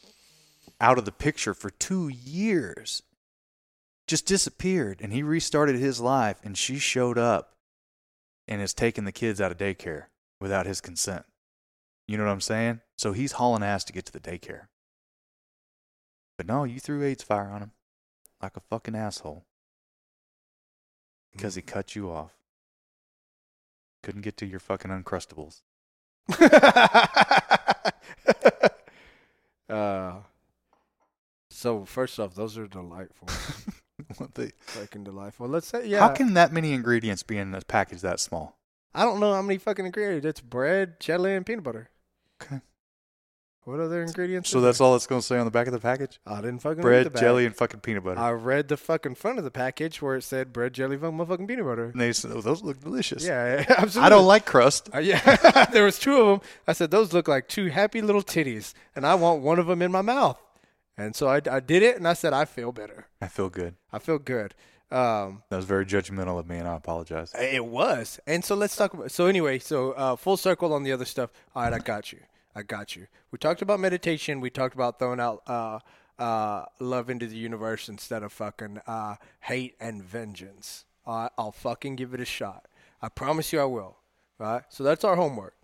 out 0.82 0.98
of 0.98 1.06
the 1.06 1.12
picture 1.12 1.54
for 1.54 1.70
two 1.70 2.10
years. 2.10 3.02
Just 4.08 4.26
disappeared 4.26 5.00
and 5.02 5.14
he 5.14 5.24
restarted 5.24 5.78
his 5.78 6.02
life 6.02 6.40
and 6.44 6.58
she 6.58 6.78
showed 6.78 7.18
up 7.18 7.54
and 8.48 8.62
is 8.62 8.74
taking 8.74 9.06
the 9.06 9.12
kids 9.14 9.40
out 9.40 9.52
of 9.52 9.58
daycare 9.58 10.06
without 10.42 10.66
his 10.66 10.82
consent. 10.82 11.26
You 12.08 12.18
know 12.18 12.26
what 12.26 12.32
I'm 12.32 12.42
saying? 12.42 12.82
So 12.98 13.14
he's 13.14 13.34
hauling 13.34 13.64
ass 13.64 13.86
to 13.86 13.94
get 13.94 14.06
to 14.08 14.12
the 14.12 14.20
daycare. 14.20 14.68
But 16.44 16.54
no, 16.54 16.66
you 16.66 16.82
threw 16.82 17.06
AIDS 17.06 17.24
fire 17.24 17.48
on 17.48 17.62
him 17.62 17.72
like 18.42 18.58
a 18.58 18.60
fucking 18.60 18.96
asshole 18.96 19.46
because 21.32 21.56
he 21.56 21.62
cut 21.62 21.96
you 21.96 22.12
off. 22.12 22.34
Couldn't 24.02 24.24
get 24.24 24.36
to 24.38 24.46
your 24.46 24.60
fucking 24.60 24.92
uncrustables. 24.92 25.62
uh, 29.70 30.16
so 31.50 31.86
first 31.86 32.20
off, 32.20 32.36
those 32.36 32.58
are 32.58 32.68
delightful, 32.68 33.30
What 34.18 34.34
the- 34.34 34.52
fucking 34.60 35.06
delightful. 35.06 35.48
Let's 35.48 35.68
say, 35.68 35.88
yeah. 35.88 36.00
How 36.00 36.10
can 36.10 36.34
that 36.34 36.52
many 36.52 36.74
ingredients 36.74 37.24
be 37.24 37.38
in 37.38 37.56
a 37.56 37.62
package 37.62 38.02
that 38.02 38.20
small? 38.20 38.58
I 38.94 39.06
don't 39.06 39.22
know 39.22 39.34
how 39.34 39.42
many 39.42 39.60
fucking 39.60 39.86
ingredients. 39.86 40.26
It's 40.26 40.42
bread, 40.42 41.00
jelly, 41.00 41.36
and 41.36 41.46
peanut 41.46 41.64
butter. 41.64 41.90
Okay. 42.42 42.60
What 43.66 43.80
other 43.80 44.04
ingredients? 44.04 44.50
So 44.50 44.60
that's 44.60 44.82
all 44.82 44.96
it's 44.96 45.08
going 45.08 45.22
to 45.22 45.26
say 45.28 45.38
on 45.38 45.46
the 45.46 45.52
back 45.52 45.68
of 45.68 45.74
the 45.74 45.80
package? 45.80 46.20
I 46.28 46.38
didn't 46.42 46.60
fucking 46.60 46.80
read 46.80 46.84
Bread, 46.84 47.06
the 47.06 47.10
back. 47.12 47.22
jelly, 47.22 47.46
and 47.46 47.56
fucking 47.56 47.80
peanut 47.80 48.04
butter. 48.04 48.20
I 48.20 48.32
read 48.32 48.68
the 48.68 48.76
fucking 48.76 49.16
front 49.16 49.38
of 49.38 49.46
the 49.46 49.52
package 49.52 50.02
where 50.02 50.18
it 50.18 50.24
said 50.24 50.52
bread, 50.52 50.74
jelly, 50.74 50.98
motherfucking 50.98 51.48
peanut 51.48 51.66
butter. 51.66 51.86
and 51.86 52.02
they 52.02 52.12
said, 52.12 52.32
oh, 52.34 52.42
those 52.42 52.62
look 52.62 52.82
delicious. 52.82 53.26
Yeah, 53.26 53.64
absolutely. 53.70 54.02
I 54.06 54.10
don't 54.10 54.26
like 54.28 54.46
crust. 54.46 54.90
Uh, 54.94 55.00
yeah, 55.00 55.66
there 55.72 55.86
was 55.86 55.98
two 55.98 56.18
of 56.20 56.28
them. 56.28 56.50
I 56.68 56.74
said 56.74 56.92
those 56.92 57.14
look 57.14 57.28
like 57.30 57.48
two 57.48 57.68
happy 57.68 58.02
little 58.02 58.22
titties, 58.24 58.74
and 58.96 59.06
I 59.08 59.16
want 59.16 59.42
one 59.42 59.60
of 59.60 59.68
them 59.68 59.82
in 59.82 59.92
my 59.92 60.02
mouth. 60.02 60.42
And 60.98 61.16
so 61.16 61.28
I, 61.28 61.42
I 61.50 61.60
did 61.62 61.84
it, 61.84 61.96
and 61.96 62.08
I 62.08 62.14
said 62.14 62.34
I 62.34 62.46
feel 62.46 62.72
better. 62.74 63.08
I 63.22 63.28
feel 63.28 63.50
good. 63.50 63.76
I 63.94 64.00
feel 64.00 64.20
good. 64.20 64.54
Um, 64.92 65.42
That 65.50 65.56
was 65.56 65.66
very 65.66 65.86
judgmental 65.86 66.38
of 66.38 66.48
me, 66.48 66.58
and 66.58 66.68
I 66.68 66.76
apologize. 66.76 67.34
it 67.40 67.66
was. 67.66 68.20
And 68.28 68.44
so 68.46 68.56
let's 68.56 68.76
talk 68.76 68.94
about. 68.94 69.10
So 69.10 69.26
anyway, 69.26 69.58
so 69.58 69.94
uh, 69.94 70.16
full 70.18 70.38
circle 70.38 70.72
on 70.74 70.84
the 70.84 70.92
other 70.92 71.06
stuff. 71.06 71.32
All 71.56 71.64
right, 71.64 71.74
I 71.74 71.80
got 71.80 72.12
you. 72.12 72.20
I 72.56 72.62
got 72.64 72.96
you. 72.96 73.08
We 73.32 73.38
talked 73.40 73.62
about 73.62 73.80
meditation. 73.80 74.40
We 74.40 74.50
talked 74.50 74.76
about 74.76 75.00
throwing 75.00 75.20
out 75.20 75.42
uh, 75.48 75.80
uh, 76.20 76.66
love 76.80 77.10
into 77.10 77.26
the 77.28 77.36
universe 77.36 77.90
instead 77.90 78.24
of 78.24 78.32
fucking 78.32 78.80
uh, 78.86 79.16
hate 79.42 79.76
and 79.80 80.04
vengeance. 80.04 80.86
I'll 81.06 81.52
fucking 81.52 81.96
give 81.96 82.14
it 82.14 82.22
a 82.22 82.26
shot. 82.26 82.68
I 83.02 83.10
promise 83.10 83.52
you 83.52 83.60
I 83.60 83.66
will. 83.66 83.98
Right. 84.40 84.64
So 84.70 84.84
that's 84.84 85.04
our 85.04 85.16
homework. 85.16 85.56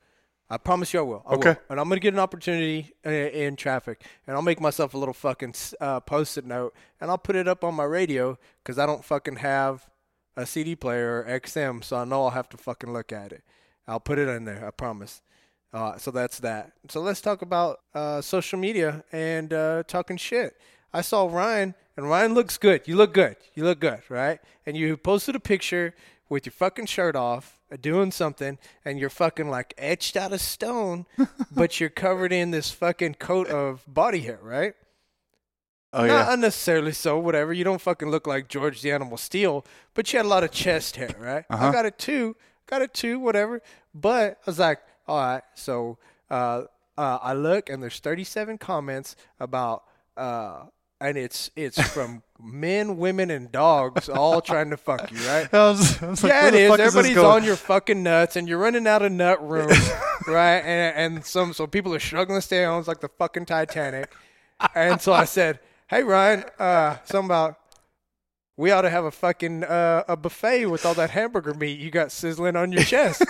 I 0.49 0.57
promise 0.57 0.93
you 0.93 0.99
I 0.99 1.03
will. 1.03 1.23
I 1.27 1.33
Okay. 1.35 1.49
will. 1.49 1.57
And 1.69 1.79
I'm 1.79 1.87
going 1.87 1.97
to 1.99 2.03
get 2.03 2.13
an 2.13 2.19
opportunity 2.19 2.93
in, 3.03 3.11
in 3.13 3.55
traffic. 3.55 4.03
And 4.25 4.35
I'll 4.35 4.41
make 4.41 4.59
myself 4.59 4.93
a 4.93 4.97
little 4.97 5.13
fucking 5.13 5.53
uh, 5.79 5.99
post 6.01 6.37
it 6.37 6.45
note. 6.45 6.73
And 6.99 7.09
I'll 7.11 7.17
put 7.19 7.35
it 7.35 7.47
up 7.47 7.63
on 7.63 7.75
my 7.75 7.83
radio 7.83 8.37
because 8.63 8.79
I 8.79 8.85
don't 8.85 9.05
fucking 9.05 9.37
have 9.37 9.87
a 10.35 10.45
CD 10.45 10.75
player 10.75 11.23
or 11.25 11.39
XM. 11.39 11.83
So 11.83 11.97
I 11.97 12.05
know 12.05 12.23
I'll 12.23 12.29
have 12.31 12.49
to 12.49 12.57
fucking 12.57 12.91
look 12.91 13.11
at 13.13 13.31
it. 13.31 13.43
I'll 13.87 13.99
put 13.99 14.17
it 14.19 14.27
in 14.27 14.45
there. 14.45 14.65
I 14.65 14.71
promise. 14.71 15.21
Uh, 15.73 15.97
so 15.97 16.11
that's 16.11 16.39
that. 16.39 16.71
So 16.89 16.99
let's 17.01 17.21
talk 17.21 17.41
about 17.41 17.79
uh, 17.93 18.21
social 18.21 18.57
media 18.59 19.03
and 19.11 19.53
uh, 19.53 19.83
talking 19.87 20.17
shit. 20.17 20.57
I 20.91 21.01
saw 21.01 21.27
Ryan, 21.27 21.75
and 21.95 22.09
Ryan 22.09 22.33
looks 22.33 22.57
good. 22.57 22.87
You 22.87 22.95
look 22.95 23.13
good. 23.13 23.35
You 23.53 23.63
look 23.63 23.79
good, 23.79 24.01
right? 24.09 24.39
And 24.65 24.75
you 24.75 24.97
posted 24.97 25.35
a 25.35 25.39
picture 25.39 25.93
with 26.27 26.45
your 26.45 26.53
fucking 26.53 26.87
shirt 26.87 27.15
off, 27.15 27.59
doing 27.81 28.11
something 28.11 28.57
and 28.83 28.99
you're 28.99 29.09
fucking 29.11 29.49
like 29.49 29.73
etched 29.77 30.17
out 30.17 30.33
of 30.33 30.41
stone, 30.41 31.05
but 31.51 31.79
you're 31.79 31.89
covered 31.89 32.33
in 32.33 32.49
this 32.51 32.71
fucking 32.71 33.13
coat 33.15 33.47
of 33.47 33.83
body 33.87 34.21
hair, 34.21 34.39
right? 34.41 34.73
Oh 35.93 36.03
yeah. 36.03 36.13
Not 36.13 36.27
yeah. 36.27 36.33
unnecessarily 36.33 36.91
so, 36.93 37.17
whatever. 37.19 37.51
You 37.53 37.63
don't 37.63 37.81
fucking 37.81 38.09
look 38.09 38.25
like 38.27 38.47
George 38.47 38.81
the 38.81 38.91
Animal 38.91 39.17
Steele, 39.17 39.65
but 39.93 40.11
you 40.11 40.17
had 40.17 40.25
a 40.25 40.29
lot 40.29 40.43
of 40.43 40.51
chest 40.51 40.95
hair, 40.97 41.15
right? 41.19 41.45
I 41.49 41.53
Uh-huh. 41.53 41.71
got 41.71 41.85
it 41.85 41.97
too. 41.97 42.35
Got 42.67 42.81
it 42.83 42.93
too, 42.93 43.19
whatever. 43.19 43.61
But 43.93 44.33
I 44.33 44.35
was 44.45 44.59
like, 44.59 44.79
all 45.09 45.17
right, 45.17 45.41
so 45.55 45.97
uh, 46.29 46.63
uh, 46.95 47.17
I 47.19 47.33
look 47.33 47.67
and 47.67 47.81
there's 47.81 47.97
37 47.97 48.59
comments 48.59 49.15
about, 49.39 49.83
uh, 50.15 50.65
and 51.01 51.17
it's 51.17 51.49
it's 51.55 51.81
from 51.93 52.21
men, 52.39 52.97
women, 52.97 53.31
and 53.31 53.51
dogs 53.51 54.07
all 54.07 54.39
trying 54.39 54.69
to 54.69 54.77
fuck 54.77 55.11
you, 55.11 55.17
right? 55.27 55.49
I 55.53 55.69
was, 55.69 56.03
I 56.03 56.09
was 56.09 56.23
yeah, 56.23 56.43
where 56.43 56.47
it 56.49 56.53
is. 56.53 56.79
Everybody's 56.79 57.17
on 57.17 57.43
your 57.43 57.55
fucking 57.55 58.03
nuts, 58.03 58.35
and 58.35 58.47
you're 58.47 58.59
running 58.59 58.85
out 58.85 59.01
of 59.01 59.11
nut 59.11 59.41
room, 59.49 59.71
right? 60.27 60.59
And 60.59 61.15
and 61.15 61.25
some 61.25 61.53
so 61.53 61.65
people 61.65 61.95
are 61.95 61.99
struggling 61.99 62.37
to 62.37 62.45
stay 62.45 62.63
on. 62.63 62.77
It's 62.77 62.87
like 62.87 63.01
the 63.01 63.09
fucking 63.09 63.45
Titanic. 63.45 64.13
And 64.75 65.01
so 65.01 65.11
I 65.11 65.25
said, 65.25 65.59
"Hey 65.87 66.03
Ryan, 66.03 66.43
uh, 66.59 66.97
something 67.05 67.25
about 67.25 67.57
we 68.57 68.69
ought 68.69 68.81
to 68.81 68.91
have 68.91 69.05
a 69.05 69.11
fucking 69.11 69.63
uh, 69.63 70.03
a 70.07 70.15
buffet 70.15 70.67
with 70.67 70.85
all 70.85 70.93
that 70.93 71.09
hamburger 71.09 71.55
meat 71.55 71.79
you 71.79 71.89
got 71.89 72.11
sizzling 72.11 72.55
on 72.55 72.71
your 72.71 72.83
chest." 72.83 73.23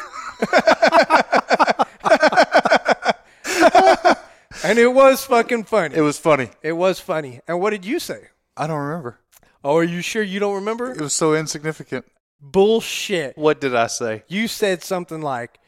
And 4.64 4.78
it 4.80 4.94
was 4.94 5.24
fucking 5.26 5.66
funny. 5.66 5.96
It 5.96 6.02
was 6.02 6.18
funny. 6.18 6.50
It 6.62 6.74
was 6.74 7.00
funny. 7.00 7.40
And 7.48 7.60
what 7.60 7.72
did 7.72 7.86
you 7.86 8.00
say? 8.00 8.28
I 8.58 8.68
don't 8.68 8.80
remember. 8.80 9.20
Oh, 9.64 9.78
are 9.78 9.84
you 9.84 10.02
sure 10.02 10.24
you 10.24 10.40
don't 10.40 10.56
remember? 10.56 10.92
It 10.92 11.02
was 11.02 11.14
so 11.14 11.34
insignificant. 11.34 12.06
Bullshit. 12.42 13.38
What 13.38 13.60
did 13.60 13.76
I 13.76 13.88
say? 13.88 14.24
you 14.28 14.48
said 14.48 14.84
something 14.84 15.22
like, 15.22 15.60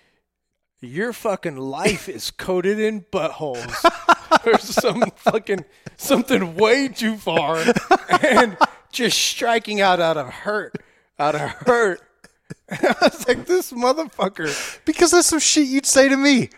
"Your 0.79 1.11
fucking 1.11 1.57
life 1.57 2.07
is 2.07 2.31
coated 2.31 2.79
in 2.79 3.01
buttholes," 3.01 3.83
or 4.45 4.57
some 4.59 5.03
fucking 5.17 5.65
something 5.97 6.55
way 6.55 6.87
too 6.87 7.17
far, 7.17 7.61
and 8.21 8.57
just 8.93 9.17
striking 9.17 9.81
out 9.81 9.99
out 9.99 10.15
of 10.15 10.29
hurt, 10.29 10.75
out 11.19 11.35
of 11.35 11.41
hurt. 11.41 12.01
I 12.71 12.95
was 13.01 13.27
like, 13.27 13.45
"This 13.47 13.73
motherfucker." 13.73 14.79
Because 14.85 15.11
that's 15.11 15.27
some 15.27 15.39
shit 15.39 15.67
you'd 15.67 15.85
say 15.85 16.07
to 16.07 16.15
me. 16.15 16.49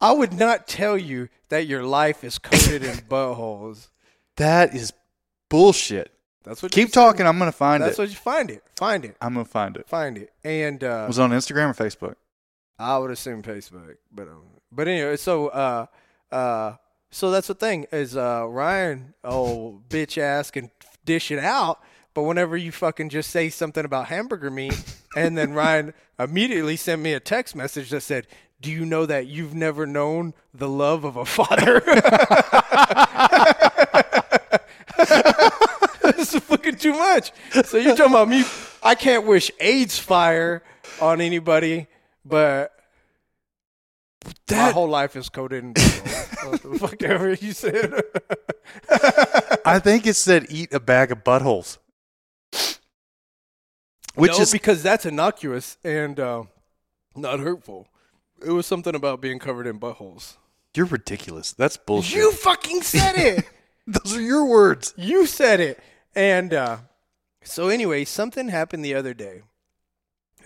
I 0.00 0.12
would 0.12 0.32
not 0.32 0.66
tell 0.66 0.98
you 0.98 1.28
that 1.48 1.66
your 1.66 1.82
life 1.84 2.24
is 2.24 2.38
coated 2.38 2.82
in 2.84 2.96
buttholes. 3.08 3.88
That 4.36 4.74
is 4.74 4.92
bullshit. 5.48 6.10
That's 6.42 6.62
what. 6.62 6.72
Keep 6.72 6.92
talking. 6.92 7.26
I'm 7.26 7.38
gonna 7.38 7.52
find 7.52 7.82
That's 7.82 7.98
it. 7.98 8.02
That's 8.02 8.10
what 8.10 8.10
you 8.10 8.16
find 8.16 8.50
it. 8.50 8.62
Find 8.76 9.04
it. 9.04 9.16
I'm 9.20 9.34
gonna 9.34 9.44
find 9.44 9.76
it. 9.76 9.88
Find 9.88 10.18
it. 10.18 10.32
And 10.42 10.82
uh, 10.84 11.04
Was 11.06 11.18
it 11.18 11.22
on 11.22 11.30
Instagram 11.30 11.70
or 11.70 11.74
Facebook? 11.74 12.16
I 12.78 12.98
would 12.98 13.10
assume 13.10 13.42
Facebook, 13.42 13.96
but 14.12 14.28
um, 14.28 14.42
but 14.72 14.88
anyway, 14.88 15.16
so 15.16 15.48
uh 15.48 15.86
uh 16.32 16.74
so 17.10 17.30
that's 17.30 17.46
the 17.46 17.54
thing 17.54 17.86
is 17.92 18.16
uh 18.16 18.44
Ryan, 18.48 19.14
oh 19.22 19.80
bitch 19.88 20.18
ass 20.18 20.50
can 20.50 20.70
dish 21.04 21.30
it 21.30 21.38
out, 21.38 21.80
but 22.14 22.22
whenever 22.24 22.56
you 22.56 22.72
fucking 22.72 23.10
just 23.10 23.30
say 23.30 23.48
something 23.48 23.84
about 23.84 24.06
hamburger 24.08 24.50
meat, 24.50 24.74
and 25.16 25.38
then 25.38 25.52
Ryan 25.52 25.94
immediately 26.18 26.76
sent 26.76 27.00
me 27.00 27.12
a 27.12 27.20
text 27.20 27.54
message 27.54 27.90
that 27.90 28.00
said, 28.00 28.26
"Do 28.64 28.70
you 28.70 28.86
know 28.86 29.04
that 29.04 29.26
you've 29.26 29.54
never 29.54 29.86
known 29.86 30.32
the 30.54 30.68
love 30.68 31.04
of 31.04 31.16
a 31.16 31.26
father?" 31.26 31.80
this 36.16 36.34
is 36.34 36.42
fucking 36.42 36.76
too 36.76 36.92
much. 36.92 37.32
So 37.64 37.76
you're 37.76 37.94
talking 37.94 38.12
about 38.12 38.28
me? 38.28 38.44
I 38.82 38.94
can't 38.94 39.26
wish 39.26 39.50
AIDS 39.60 39.98
fire 39.98 40.62
on 40.98 41.20
anybody, 41.20 41.88
but 42.24 42.72
my 44.24 44.32
That 44.46 44.72
whole 44.72 44.88
life 44.88 45.14
is 45.14 45.28
coded 45.28 45.64
in 45.64 45.74
fuck 45.74 47.02
ever 47.02 47.34
you 47.34 47.52
said. 47.52 47.92
I 49.64 49.78
think 49.78 50.06
it 50.06 50.14
said 50.14 50.46
eat 50.48 50.72
a 50.72 50.80
bag 50.80 51.12
of 51.12 51.22
buttholes. 51.22 51.78
Which 54.14 54.32
no, 54.32 54.38
is 54.38 54.52
because 54.52 54.82
that's 54.82 55.04
innocuous 55.04 55.76
and 55.84 56.18
uh, 56.18 56.44
not 57.16 57.40
hurtful. 57.40 57.88
It 58.44 58.50
was 58.50 58.66
something 58.66 58.94
about 58.94 59.20
being 59.20 59.38
covered 59.38 59.66
in 59.66 59.78
buttholes. 59.80 60.36
you're 60.74 60.86
ridiculous. 60.86 61.52
That's 61.52 61.76
bullshit. 61.76 62.16
You 62.16 62.32
fucking 62.32 62.82
said 62.82 63.16
it. 63.16 63.44
Those 63.86 64.16
are 64.16 64.20
your 64.22 64.46
words. 64.46 64.94
you 64.96 65.26
said 65.26 65.60
it. 65.60 65.78
And 66.14 66.54
uh, 66.54 66.78
so 67.42 67.68
anyway, 67.68 68.04
something 68.04 68.48
happened 68.48 68.84
the 68.84 68.94
other 68.94 69.14
day, 69.14 69.42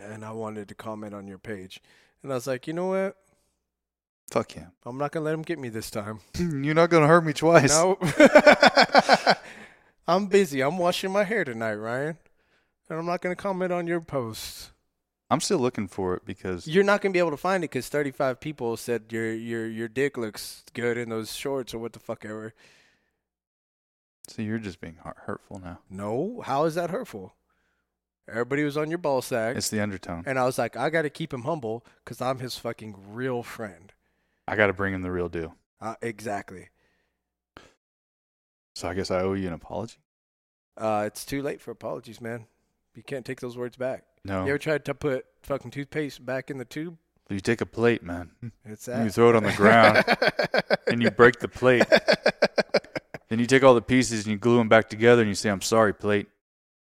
and 0.00 0.24
I 0.24 0.32
wanted 0.32 0.68
to 0.68 0.74
comment 0.74 1.14
on 1.14 1.28
your 1.28 1.38
page, 1.38 1.80
and 2.22 2.32
I 2.32 2.36
was 2.36 2.46
like, 2.46 2.66
you 2.66 2.72
know 2.72 2.86
what? 2.86 3.16
Fuck 4.30 4.52
him. 4.52 4.72
I'm 4.84 4.98
not 4.98 5.12
gonna 5.12 5.24
let 5.24 5.34
him 5.34 5.42
get 5.42 5.58
me 5.58 5.68
this 5.68 5.90
time. 5.90 6.20
You're 6.38 6.74
not 6.74 6.90
gonna 6.90 7.06
hurt 7.06 7.24
me 7.24 7.32
twice. 7.32 7.70
No. 7.70 7.98
I'm 10.08 10.26
busy. 10.26 10.62
I'm 10.62 10.78
washing 10.78 11.12
my 11.12 11.24
hair 11.24 11.44
tonight, 11.44 11.74
Ryan. 11.74 12.16
And 12.88 12.98
I'm 12.98 13.06
not 13.06 13.20
going 13.20 13.36
to 13.36 13.40
comment 13.42 13.72
on 13.72 13.86
your 13.86 14.00
post. 14.00 14.70
I'm 15.30 15.40
still 15.40 15.58
looking 15.58 15.88
for 15.88 16.14
it 16.14 16.24
because 16.24 16.66
You're 16.66 16.84
not 16.84 17.02
going 17.02 17.12
to 17.12 17.16
be 17.16 17.18
able 17.18 17.32
to 17.32 17.36
find 17.36 17.62
it 17.62 17.70
because 17.70 17.88
35 17.88 18.40
people 18.40 18.76
said 18.76 19.04
your 19.10 19.32
your 19.32 19.66
your 19.66 19.88
dick 19.88 20.16
looks 20.16 20.64
good 20.72 20.96
in 20.96 21.10
those 21.10 21.34
shorts 21.34 21.74
or 21.74 21.78
what 21.78 21.92
the 21.92 21.98
fuck 22.00 22.24
ever. 22.24 22.54
so 24.26 24.42
you're 24.42 24.58
just 24.58 24.80
being 24.80 24.96
hurtful 25.04 25.58
now. 25.62 25.80
No, 25.90 26.42
how 26.44 26.64
is 26.64 26.74
that 26.76 26.90
hurtful? 26.90 27.34
Everybody 28.30 28.62
was 28.64 28.76
on 28.76 28.90
your 28.90 28.98
ball 28.98 29.22
sack, 29.22 29.56
It's 29.56 29.70
the 29.70 29.80
undertone. 29.82 30.22
and 30.26 30.38
I 30.38 30.44
was 30.44 30.58
like, 30.58 30.76
I 30.76 30.90
got 30.90 31.02
to 31.02 31.10
keep 31.10 31.32
him 31.32 31.42
humble 31.42 31.84
because 32.04 32.20
I'm 32.20 32.38
his 32.40 32.56
fucking 32.58 32.94
real 33.12 33.42
friend. 33.42 33.92
I 34.46 34.54
got 34.56 34.66
to 34.68 34.72
bring 34.74 34.92
him 34.94 35.02
the 35.02 35.10
real 35.10 35.28
deal. 35.30 35.54
Uh, 35.80 35.94
exactly. 36.02 36.68
So 38.74 38.88
I 38.88 38.94
guess 38.94 39.10
I 39.10 39.20
owe 39.20 39.32
you 39.34 39.46
an 39.48 39.54
apology. 39.54 39.96
Uh, 40.76 41.04
it's 41.06 41.24
too 41.24 41.42
late 41.42 41.60
for 41.60 41.70
apologies, 41.70 42.20
man. 42.20 42.46
You 42.94 43.02
can't 43.02 43.24
take 43.24 43.40
those 43.40 43.56
words 43.56 43.76
back. 43.76 44.04
No, 44.24 44.42
You 44.44 44.50
ever 44.50 44.58
tried 44.58 44.84
to 44.86 44.94
put 44.94 45.26
fucking 45.42 45.70
toothpaste 45.70 46.24
back 46.24 46.50
in 46.50 46.58
the 46.58 46.64
tube? 46.64 46.96
you 47.30 47.40
take 47.40 47.60
a 47.60 47.66
plate, 47.66 48.02
man, 48.02 48.30
It's 48.64 48.88
and 48.88 49.04
you 49.04 49.10
throw 49.10 49.30
it 49.30 49.36
on 49.36 49.42
the 49.44 49.52
ground, 49.52 50.02
and 50.86 51.02
you 51.02 51.10
break 51.10 51.40
the 51.40 51.48
plate. 51.48 51.84
Then 53.28 53.38
you 53.38 53.44
take 53.44 53.62
all 53.62 53.74
the 53.74 53.82
pieces 53.82 54.24
and 54.24 54.32
you 54.32 54.38
glue 54.38 54.56
them 54.56 54.70
back 54.70 54.88
together, 54.88 55.20
and 55.20 55.28
you 55.28 55.34
say, 55.34 55.50
"I'm 55.50 55.60
sorry, 55.60 55.92
plate." 55.92 56.28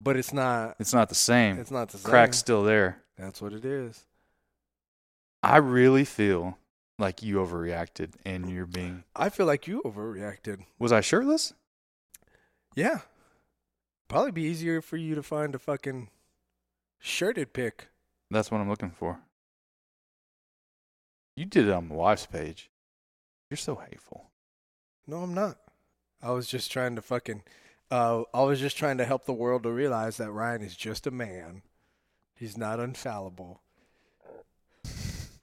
but 0.00 0.16
it's 0.16 0.32
not. 0.32 0.76
It's 0.78 0.94
not 0.94 1.10
the 1.10 1.14
same. 1.14 1.58
It's 1.58 1.70
not 1.70 1.90
the 1.90 1.98
same. 1.98 2.10
Crack's 2.10 2.38
still 2.38 2.62
there. 2.62 3.02
That's 3.18 3.42
what 3.42 3.52
it 3.52 3.64
is. 3.66 4.06
I 5.42 5.58
really 5.58 6.06
feel 6.06 6.56
like 6.98 7.22
you 7.22 7.36
overreacted, 7.36 8.12
and 8.24 8.48
you're 8.50 8.64
being. 8.64 9.04
I 9.14 9.28
feel 9.28 9.44
like 9.44 9.66
you 9.66 9.82
overreacted. 9.84 10.64
Was 10.78 10.92
I 10.92 11.02
shirtless? 11.02 11.52
Yeah. 12.74 13.00
Probably 14.08 14.32
be 14.32 14.42
easier 14.42 14.80
for 14.80 14.96
you 14.96 15.14
to 15.14 15.22
find 15.22 15.54
a 15.54 15.58
fucking 15.58 16.08
shirted 17.00 17.52
pick. 17.52 17.88
That's 18.30 18.50
what 18.50 18.60
I'm 18.60 18.68
looking 18.68 18.90
for. 18.90 19.18
You 21.36 21.44
did 21.46 21.66
it 21.66 21.72
on 21.72 21.88
my 21.88 21.94
wife's 21.94 22.26
page. 22.26 22.70
You're 23.48 23.56
so 23.56 23.74
hateful. 23.76 24.30
No, 25.06 25.18
I'm 25.18 25.34
not. 25.34 25.56
I 26.22 26.30
was 26.30 26.46
just 26.46 26.70
trying 26.70 26.94
to 26.96 27.02
fucking. 27.02 27.42
Uh, 27.90 28.22
I 28.32 28.42
was 28.42 28.60
just 28.60 28.76
trying 28.76 28.98
to 28.98 29.04
help 29.04 29.24
the 29.24 29.32
world 29.32 29.64
to 29.64 29.72
realize 29.72 30.18
that 30.18 30.30
Ryan 30.30 30.62
is 30.62 30.76
just 30.76 31.06
a 31.06 31.10
man. 31.10 31.62
He's 32.34 32.56
not 32.56 32.78
infallible. 32.78 33.62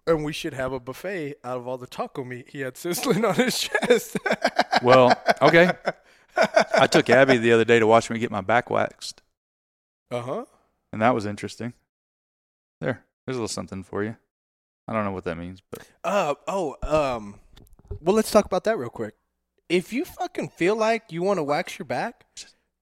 And 0.05 0.23
we 0.23 0.31
should 0.31 0.53
have 0.53 0.71
a 0.71 0.79
buffet 0.79 1.35
out 1.43 1.57
of 1.57 1.67
all 1.67 1.77
the 1.77 1.85
taco 1.87 2.23
meat 2.23 2.49
he 2.51 2.61
had 2.61 2.77
sizzling 2.77 3.25
on 3.25 3.35
his 3.35 3.59
chest. 3.59 4.17
Well, 4.83 5.11
okay. 5.41 5.71
I 6.35 6.85
took 6.85 7.09
Abby 7.09 7.37
the 7.37 7.51
other 7.51 7.65
day 7.65 7.79
to 7.79 7.87
watch 7.87 8.11
me 8.11 8.19
get 8.19 8.29
my 8.29 8.41
back 8.41 8.69
waxed, 8.69 9.23
Uh 10.11 10.21
huh. 10.21 10.45
And 10.91 11.01
that 11.01 11.13
was 11.15 11.25
interesting. 11.25 11.73
There, 12.81 13.03
there's 13.25 13.37
a 13.37 13.39
little 13.39 13.47
something 13.47 13.83
for 13.83 14.03
you. 14.03 14.15
I 14.87 14.93
don't 14.93 15.03
know 15.03 15.11
what 15.11 15.25
that 15.25 15.37
means, 15.37 15.61
but 15.69 15.87
Uh 16.03 16.35
oh. 16.47 16.75
Um. 16.83 17.39
Well, 18.01 18.15
let's 18.15 18.31
talk 18.31 18.45
about 18.45 18.63
that 18.65 18.77
real 18.77 18.89
quick. 18.89 19.15
If 19.69 19.91
you 19.91 20.05
fucking 20.05 20.49
feel 20.49 20.75
like 20.75 21.11
you 21.11 21.23
want 21.23 21.39
to 21.39 21.43
wax 21.43 21.77
your 21.77 21.85
back, 21.85 22.25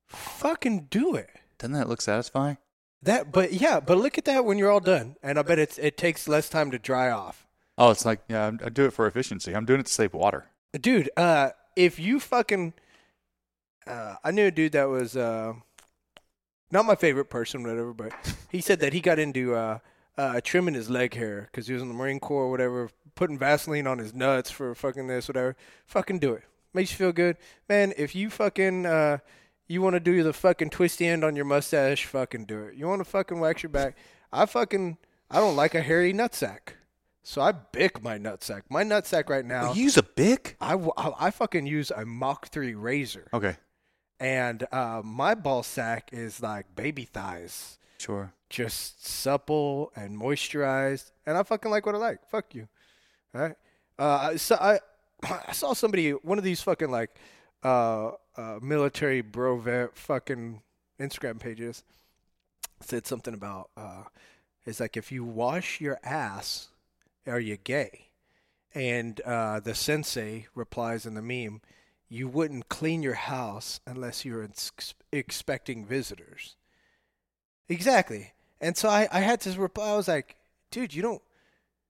fucking 0.08 0.88
do 0.90 1.16
it. 1.16 1.30
doesn't 1.58 1.74
that 1.74 1.90
look 1.90 2.02
satisfying? 2.02 2.58
That, 3.02 3.32
but 3.32 3.54
yeah, 3.54 3.80
but 3.80 3.98
look 3.98 4.18
at 4.18 4.26
that 4.26 4.46
when 4.46 4.58
you're 4.58 4.72
all 4.72 4.80
done, 4.80 5.16
and 5.22 5.38
I 5.38 5.42
bet 5.44 5.60
it's 5.60 5.78
it 5.78 5.96
takes 5.98 6.28
less 6.28 6.50
time 6.50 6.72
to 6.72 6.80
dry 6.80 7.10
off. 7.12 7.48
Oh, 7.78 7.92
it's 7.92 8.06
like 8.06 8.22
yeah, 8.28 8.52
I 8.64 8.70
do 8.70 8.86
it 8.86 8.94
for 8.94 9.06
efficiency. 9.08 9.56
I'm 9.56 9.66
doing 9.66 9.80
it 9.80 9.86
to 9.88 9.92
save 9.94 10.14
water. 10.14 10.46
Dude, 10.80 11.10
uh, 11.18 11.52
if 11.76 12.00
you 12.00 12.20
fucking, 12.20 12.74
uh, 13.88 14.16
I 14.24 14.32
knew 14.32 14.48
a 14.48 14.52
dude 14.52 14.72
that 14.74 14.86
was 14.90 15.16
uh, 15.16 15.54
not 16.76 16.86
my 16.86 16.96
favorite 16.96 17.30
person, 17.30 17.64
whatever, 17.64 17.94
but 17.94 18.14
he 18.50 18.62
said 18.62 18.80
that 18.82 18.94
he 18.94 19.02
got 19.02 19.18
into 19.18 19.56
uh, 19.56 19.80
uh 20.18 20.42
trimming 20.44 20.76
his 20.76 20.90
leg 20.90 21.14
hair 21.16 21.50
because 21.52 21.68
he 21.68 21.74
was 21.74 21.82
in 21.82 21.88
the 21.88 21.94
Marine 21.94 22.20
Corps, 22.20 22.44
or 22.44 22.52
whatever, 22.52 22.90
putting 23.16 23.38
Vaseline 23.40 23.88
on 23.88 23.98
his 23.98 24.14
nuts 24.14 24.52
for 24.52 24.76
fucking 24.76 25.08
this, 25.08 25.28
whatever. 25.28 25.56
Fucking 25.86 26.20
do 26.20 26.34
it. 26.34 26.44
Makes 26.74 26.92
you 26.92 26.98
feel 26.98 27.14
good, 27.14 27.38
man. 27.70 27.94
If 27.98 28.14
you 28.14 28.30
fucking 28.30 28.86
uh, 28.86 29.20
you 29.68 29.82
want 29.82 29.96
to 29.96 30.00
do 30.00 30.22
the 30.22 30.34
fucking 30.34 30.70
twisty 30.70 31.08
end 31.08 31.24
on 31.24 31.36
your 31.36 31.46
mustache, 31.46 32.06
fucking 32.06 32.46
do 32.46 32.64
it. 32.64 32.76
You 32.76 32.88
want 32.88 33.00
to 33.00 33.06
fucking 33.06 33.40
wax 33.40 33.64
your 33.64 33.70
back? 33.70 33.98
I 34.32 34.46
fucking 34.46 34.98
I 35.32 35.40
don't 35.40 35.56
like 35.56 35.74
a 35.74 35.82
hairy 35.82 36.14
nutsack. 36.14 36.76
So 37.24 37.42
I 37.42 37.54
bick 37.54 38.04
my 38.04 38.20
nutsack. 38.20 38.62
My 38.70 38.84
nutsack 38.84 39.30
right 39.30 39.44
now, 39.44 39.74
You 39.74 39.84
use 39.84 39.98
a 39.98 40.04
Bic? 40.04 40.58
I 40.62 40.78
I 40.96 41.32
fucking 41.32 41.66
use 41.66 41.90
a 41.90 42.06
Mach 42.06 42.48
3 42.48 42.76
razor. 42.76 43.28
Okay, 43.34 43.56
And 44.20 44.66
uh, 44.72 45.02
my 45.04 45.36
ball 45.36 45.64
sack 45.64 46.10
is 46.12 46.42
like 46.42 46.76
baby 46.76 47.06
thighs. 47.06 47.78
sure. 47.98 48.34
Just 48.50 49.06
supple 49.06 49.92
and 49.96 50.18
moisturized. 50.18 51.12
And 51.26 51.38
I 51.38 51.44
fucking 51.44 51.72
like 51.72 51.86
what 51.86 51.96
I 51.96 51.98
like. 51.98 52.30
Fuck 52.30 52.56
you. 52.56 52.68
All 53.34 53.42
right. 53.42 53.56
Uh, 53.98 54.38
so 54.38 54.56
I, 54.56 54.80
I 55.48 55.52
saw 55.52 55.74
somebody, 55.74 56.12
one 56.12 56.38
of 56.38 56.44
these 56.44 56.62
fucking 56.62 56.92
like 56.92 57.10
uh, 57.64 58.12
uh, 58.38 58.60
military 58.62 59.22
bro 59.22 59.58
vet 59.58 59.98
fucking 59.98 60.62
Instagram 61.00 61.40
pages 61.40 61.84
said 62.82 63.08
something 63.08 63.34
about 63.34 63.70
uh, 63.76 64.04
it's 64.66 64.80
like 64.80 64.98
if 64.98 65.12
you 65.12 65.24
wash 65.24 65.80
your 65.80 66.00
ass, 66.04 66.70
are 67.28 67.40
you 67.40 67.58
gay? 67.58 68.08
And 68.74 69.22
uh, 69.22 69.60
the 69.60 69.76
sensei 69.76 70.48
replies 70.56 71.06
in 71.06 71.14
the 71.14 71.22
meme, 71.22 71.62
you 72.10 72.28
wouldn't 72.28 72.70
clean 72.70 73.04
your 73.04 73.16
house 73.16 73.80
unless 73.86 74.26
you're 74.26 74.44
ex- 74.44 74.94
expecting 75.12 75.86
visitors. 75.86 76.56
Exactly. 77.68 78.34
And 78.62 78.78
so 78.78 78.90
I, 78.90 79.08
I 79.12 79.20
had 79.22 79.42
to 79.42 79.60
reply. 79.60 79.90
I 79.90 79.96
was 79.96 80.08
like, 80.08 80.36
dude, 80.72 80.94
you 80.94 81.02
don't. 81.02 81.22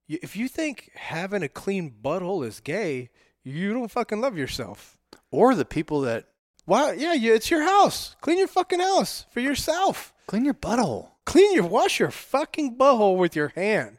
You, 0.08 0.20
if 0.22 0.36
you 0.36 0.48
think 0.48 0.92
having 0.96 1.44
a 1.44 1.50
clean 1.50 1.94
butthole 2.02 2.46
is 2.46 2.60
gay, 2.60 3.10
you 3.44 3.74
don't 3.74 3.92
fucking 3.92 4.22
love 4.22 4.38
yourself. 4.38 4.98
Or 5.32 5.54
the 5.54 5.66
people 5.66 6.02
that 6.02 6.28
Why? 6.66 6.94
Yeah, 6.94 7.14
you, 7.14 7.34
it's 7.34 7.52
your 7.52 7.64
house. 7.64 8.16
Clean 8.22 8.38
your 8.38 8.48
fucking 8.48 8.80
house 8.80 9.26
for 9.32 9.42
yourself. 9.42 10.14
clean 10.28 10.46
your 10.46 10.54
butthole. 10.54 11.10
Clean 11.26 11.54
your, 11.54 11.66
wash 11.68 12.00
your 12.00 12.12
fucking 12.12 12.78
butthole 12.78 13.18
with 13.18 13.36
your 13.36 13.50
hand. 13.50 13.98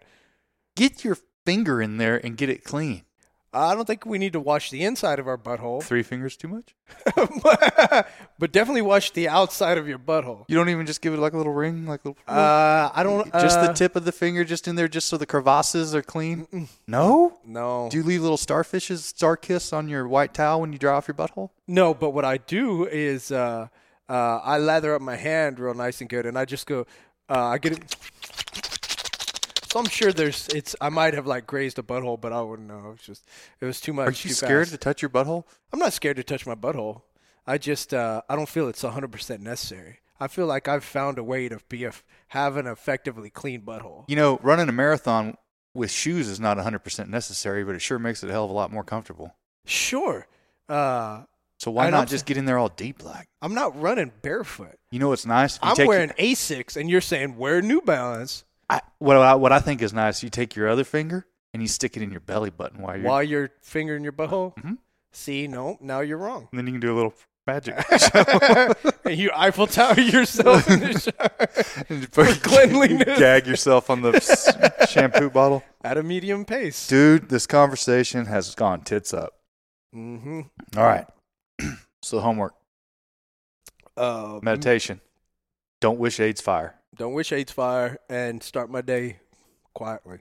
Get 0.77 1.05
your 1.05 1.19
finger 1.45 1.83
in 1.83 1.97
there 1.97 2.17
and 2.25 2.37
get 2.37 2.49
it 2.49 2.65
clean. 2.65 3.03
I 3.57 3.75
don't 3.75 3.87
think 3.87 4.05
we 4.05 4.19
need 4.19 4.35
to 4.35 4.41
wash 4.41 4.71
the 4.71 4.85
inside 4.85 5.19
of 5.19 5.27
our 5.27 5.39
butthole, 5.39 5.83
Three 5.83 6.03
fingers 6.03 6.37
too 6.37 6.49
much? 6.49 6.75
but 8.39 8.53
definitely 8.53 8.83
wash 8.83 9.11
the 9.13 9.29
outside 9.29 9.79
of 9.79 9.89
your 9.89 9.99
butthole. 9.99 10.45
You 10.49 10.57
don't 10.57 10.69
even 10.69 10.87
just 10.87 11.01
give 11.01 11.15
it 11.15 11.19
like 11.19 11.33
a 11.33 11.37
little 11.37 11.53
ring, 11.53 11.87
like 11.87 12.05
a 12.05 12.09
little. 12.09 12.23
Uh, 12.29 12.91
I 12.95 13.03
don't. 13.03 13.33
just 13.33 13.61
the 13.61 13.71
uh, 13.71 13.75
tip 13.75 13.97
of 13.97 14.05
the 14.05 14.13
finger, 14.13 14.45
just 14.45 14.69
in 14.69 14.77
there, 14.77 14.89
just 14.89 15.09
so 15.09 15.17
the 15.17 15.27
crevasses 15.27 15.95
are 15.95 16.03
clean. 16.03 16.69
No. 16.87 17.39
No. 17.45 17.89
Do 17.91 17.97
you 17.97 18.03
leave 18.03 18.23
little 18.23 18.37
starfishes, 18.37 18.99
star 18.99 19.37
kiss 19.37 19.73
on 19.73 19.89
your 19.89 20.07
white 20.07 20.35
towel 20.35 20.61
when 20.61 20.73
you 20.73 20.79
dry 20.79 20.95
off 20.95 21.09
your 21.09 21.15
butthole? 21.15 21.51
No, 21.67 21.95
but 21.95 22.11
what 22.11 22.25
I 22.25 22.37
do 22.37 22.87
is 22.87 23.33
uh, 23.33 23.69
uh, 24.09 24.13
I 24.43 24.59
lather 24.59 24.95
up 24.95 25.03
my 25.03 25.17
hand 25.17 25.59
real 25.59 25.75
nice 25.75 26.01
and 26.01 26.11
good, 26.11 26.27
and 26.27 26.39
I 26.39 26.45
just 26.45 26.67
go. 26.67 26.87
Uh, 27.29 27.47
I 27.47 27.59
get 27.59 27.73
it. 27.73 27.97
So 29.77 29.81
I'm 29.81 29.89
sure 29.91 30.11
there's. 30.11 30.49
It's. 30.55 30.75
I 30.81 30.89
might 30.89 31.13
have 31.13 31.27
like 31.27 31.47
grazed 31.47 31.79
a 31.79 31.83
butthole, 31.83 32.19
but 32.19 32.33
I 32.33 32.41
wouldn't 32.41 32.67
know. 32.67 32.93
It's 32.95 33.05
just. 33.05 33.27
It 33.61 33.67
was 33.67 33.79
too 33.79 33.93
much. 33.93 34.09
Are 34.09 34.13
too 34.13 34.29
you 34.31 34.35
scared 34.35 34.69
fast. 34.69 34.71
to 34.71 34.79
touch 34.79 35.03
your 35.03 35.11
butthole? 35.11 35.45
I'm 35.71 35.79
not 35.79 35.93
scared 35.93 36.17
to 36.17 36.25
touch 36.25 36.47
my 36.47 36.55
butthole. 36.55 37.03
I 37.47 37.59
just. 37.59 37.93
Uh, 37.93 38.23
I 38.27 38.37
don't 38.37 38.49
feel 38.49 38.69
it's 38.69 38.83
100 38.83 39.13
percent 39.13 39.43
necessary. 39.43 39.99
I 40.19 40.29
feel 40.29 40.47
like 40.47 40.67
I've 40.67 40.83
found 40.83 41.19
a 41.19 41.23
way 41.23 41.51
to 41.51 41.59
be 41.69 41.85
a 41.85 41.93
have 42.29 42.57
an 42.57 42.67
effectively 42.67 43.29
clean 43.29 43.61
butthole. 43.61 44.05
You 44.09 44.17
know, 44.17 44.41
running 44.43 44.67
a 44.67 44.73
marathon 44.73 45.37
with 45.75 45.91
shoes 45.91 46.27
is 46.27 46.41
not 46.41 46.57
100% 46.57 47.09
necessary, 47.11 47.63
but 47.63 47.75
it 47.75 47.83
sure 47.83 47.99
makes 47.99 48.25
it 48.25 48.31
a 48.31 48.33
hell 48.33 48.47
of 48.47 48.51
a 48.51 48.55
lot 48.55 48.73
more 48.73 48.83
comfortable. 48.83 49.37
Sure. 49.67 50.27
Uh, 50.71 51.25
So 51.59 51.71
why 51.71 51.91
not 51.91 52.09
just 52.09 52.25
get 52.25 52.39
in 52.39 52.47
there 52.47 52.57
all 52.57 52.71
deep 52.71 52.97
black? 52.97 53.29
I'm 53.43 53.53
not 53.53 53.79
running 53.79 54.11
barefoot. 54.23 54.79
You 54.91 55.01
know 55.01 55.11
what's 55.11 55.27
nice? 55.27 55.59
I'm 55.61 55.77
take 55.77 55.87
wearing 55.87 56.15
Asics, 56.19 56.79
and 56.79 56.89
you're 56.89 57.03
saying 57.03 57.37
wear 57.37 57.61
New 57.61 57.83
Balance 57.83 58.46
I, 58.69 58.81
what 58.99 59.17
I, 59.17 59.35
what 59.37 59.53
I 59.53 59.61
think 59.61 59.83
is 59.83 59.93
nice. 59.93 60.23
You 60.23 60.31
take 60.31 60.57
your 60.57 60.69
other 60.69 60.85
finger 60.85 61.27
and 61.55 61.63
you 61.63 61.69
stick 61.69 61.97
it 61.97 62.03
in 62.03 62.11
your 62.11 62.21
belly 62.21 62.51
button 62.51 62.83
while 62.83 62.97
you're, 62.97 63.07
while 63.09 63.23
you're 63.23 63.51
fingering 63.63 64.03
your 64.03 64.13
butthole. 64.13 64.55
Mhm. 64.57 64.79
See, 65.13 65.47
no, 65.47 65.79
now 65.81 66.01
you're 66.01 66.19
wrong. 66.19 66.49
and 66.51 66.59
then 66.59 66.67
you 66.67 66.73
can 66.73 66.81
do 66.81 66.93
a 66.93 66.97
little 66.97 67.15
magic. 67.47 67.77
and 69.05 69.17
you 69.19 69.31
Eiffel 69.35 69.67
Tower 69.69 69.99
yourself 70.01 70.69
in 70.69 70.81
the 70.81 70.99
shower 70.99 71.85
And 71.89 72.13
For 72.13 72.27
cleanliness. 72.27 73.19
Gag 73.19 73.47
yourself 73.47 73.89
on 73.89 74.03
the 74.03 74.19
shampoo 74.91 75.31
bottle. 75.31 75.63
at 75.85 75.97
a 75.97 76.03
medium 76.03 76.45
pace. 76.45 76.89
Dude, 76.89 77.29
this 77.29 77.47
conversation 77.47 78.27
has 78.27 78.55
gone 78.57 78.83
tits 78.83 79.15
up. 79.15 79.35
Mm-hmm. 79.95 80.41
All 80.77 80.85
right. 80.85 81.07
so 82.03 82.19
homework, 82.21 82.55
Uh, 83.97 84.41
meditation. 84.43 85.01
Don't 85.81 85.99
wish 85.99 86.21
AIDS 86.21 86.41
fire. 86.41 86.75
Don't 86.97 87.13
wish 87.13 87.33
AIDS 87.33 87.53
fire 87.53 87.99
and 88.09 88.43
start 88.43 88.71
my 88.71 88.81
day 88.81 89.19
quietly. 89.75 90.21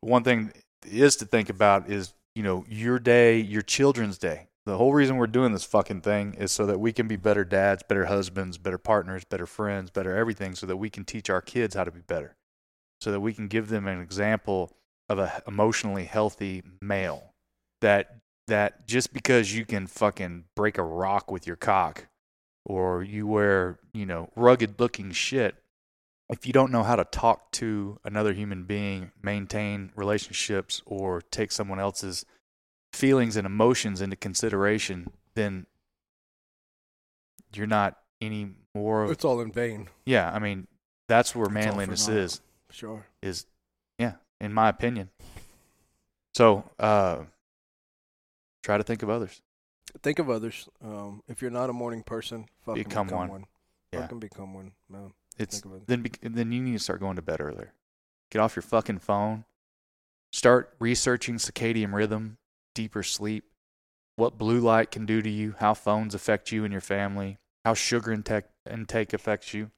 One 0.00 0.24
thing 0.24 0.52
is 0.86 1.16
to 1.16 1.26
think 1.26 1.48
about 1.50 1.90
is, 1.90 2.14
you 2.34 2.42
know, 2.42 2.64
your 2.68 2.98
day, 2.98 3.38
your 3.38 3.62
children's 3.62 4.18
day. 4.18 4.48
The 4.64 4.76
whole 4.76 4.92
reason 4.92 5.16
we're 5.16 5.26
doing 5.26 5.52
this 5.52 5.64
fucking 5.64 6.02
thing 6.02 6.34
is 6.34 6.52
so 6.52 6.66
that 6.66 6.78
we 6.78 6.92
can 6.92 7.08
be 7.08 7.16
better 7.16 7.44
dads, 7.44 7.82
better 7.82 8.06
husbands, 8.06 8.58
better 8.58 8.78
partners, 8.78 9.24
better 9.24 9.46
friends, 9.46 9.90
better 9.90 10.14
everything, 10.14 10.54
so 10.54 10.66
that 10.66 10.76
we 10.76 10.90
can 10.90 11.04
teach 11.04 11.30
our 11.30 11.40
kids 11.40 11.74
how 11.74 11.84
to 11.84 11.90
be 11.90 12.00
better. 12.00 12.36
So 13.00 13.10
that 13.12 13.20
we 13.20 13.32
can 13.32 13.48
give 13.48 13.68
them 13.68 13.86
an 13.86 14.00
example 14.00 14.72
of 15.08 15.18
a 15.18 15.42
emotionally 15.46 16.04
healthy 16.04 16.62
male. 16.82 17.32
That 17.80 18.18
that 18.48 18.86
just 18.86 19.12
because 19.12 19.54
you 19.54 19.64
can 19.64 19.86
fucking 19.86 20.44
break 20.56 20.78
a 20.78 20.82
rock 20.82 21.30
with 21.30 21.46
your 21.46 21.56
cock 21.56 22.08
or 22.64 23.02
you 23.02 23.26
wear, 23.26 23.78
you 23.94 24.04
know, 24.04 24.30
rugged 24.36 24.78
looking 24.80 25.12
shit, 25.12 25.54
if 26.30 26.46
you 26.46 26.52
don't 26.52 26.70
know 26.70 26.82
how 26.82 26.96
to 26.96 27.04
talk 27.04 27.50
to 27.52 27.98
another 28.04 28.32
human 28.32 28.64
being, 28.64 29.12
maintain 29.22 29.90
relationships, 29.96 30.82
or 30.86 31.22
take 31.22 31.50
someone 31.52 31.80
else's 31.80 32.24
feelings 32.92 33.36
and 33.36 33.46
emotions 33.46 34.00
into 34.00 34.16
consideration, 34.16 35.08
then 35.34 35.66
you're 37.54 37.66
not 37.66 37.98
any 38.20 38.50
more 38.74 39.04
of 39.04 39.10
It's 39.10 39.24
all 39.24 39.40
in 39.40 39.52
vain. 39.52 39.88
yeah. 40.04 40.30
I 40.32 40.38
mean, 40.38 40.66
that's 41.08 41.34
where 41.34 41.46
It's 41.46 41.54
manliness 41.54 42.08
is. 42.08 42.40
Sure. 42.70 43.06
Is 43.22 43.46
yeah, 43.98 44.12
in 44.40 44.52
my 44.52 44.68
opinion. 44.68 45.08
So 46.34 46.64
uh, 46.78 47.20
try 48.62 48.76
to 48.76 48.84
think 48.84 49.02
of 49.02 49.08
others. 49.08 49.40
Think 50.02 50.18
of 50.18 50.28
others. 50.28 50.68
Um, 50.84 51.22
if 51.28 51.40
you're 51.40 51.50
not 51.50 51.70
a 51.70 51.72
morning 51.72 52.02
person, 52.02 52.46
fucking 52.66 52.82
Become 52.84 53.06
become, 53.06 53.18
one. 53.20 53.28
one. 53.30 53.44
Yeah. 53.92 54.02
Fucking 54.02 54.20
become 54.20 54.52
one. 54.54 54.72
Man. 54.90 55.12
It's 55.38 55.58
it. 55.58 55.86
then 55.86 56.02
be, 56.02 56.12
then 56.20 56.52
you 56.52 56.62
need 56.62 56.72
to 56.72 56.78
start 56.78 57.00
going 57.00 57.16
to 57.16 57.22
bed 57.22 57.40
earlier. 57.40 57.72
Get 58.30 58.40
off 58.40 58.56
your 58.56 58.62
fucking 58.62 58.98
phone. 58.98 59.44
Start 60.32 60.74
researching 60.78 61.36
circadian 61.36 61.94
rhythm, 61.94 62.36
deeper 62.74 63.02
sleep, 63.02 63.44
what 64.16 64.36
blue 64.36 64.58
light 64.60 64.90
can 64.90 65.06
do 65.06 65.22
to 65.22 65.30
you, 65.30 65.54
how 65.58 65.74
phones 65.74 66.14
affect 66.14 66.52
you 66.52 66.64
and 66.64 66.72
your 66.72 66.80
family, 66.80 67.38
how 67.64 67.72
sugar 67.72 68.12
intake 68.12 68.44
intake 68.70 69.12
affects 69.12 69.54
you, 69.54 69.70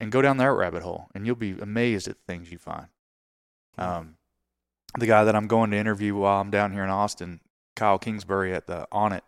and 0.00 0.12
go 0.12 0.22
down 0.22 0.38
that 0.38 0.52
rabbit 0.52 0.82
hole, 0.82 1.08
and 1.14 1.26
you'll 1.26 1.34
be 1.36 1.58
amazed 1.60 2.08
at 2.08 2.16
the 2.16 2.32
things 2.32 2.50
you 2.50 2.58
find. 2.58 2.86
Um, 3.76 4.16
the 4.98 5.06
guy 5.06 5.24
that 5.24 5.34
I'm 5.34 5.48
going 5.48 5.70
to 5.72 5.76
interview 5.76 6.14
while 6.14 6.40
I'm 6.40 6.50
down 6.50 6.72
here 6.72 6.84
in 6.84 6.90
Austin, 6.90 7.40
Kyle 7.74 7.98
Kingsbury 7.98 8.54
at 8.54 8.66
the 8.66 8.86
Onnit 8.92 9.22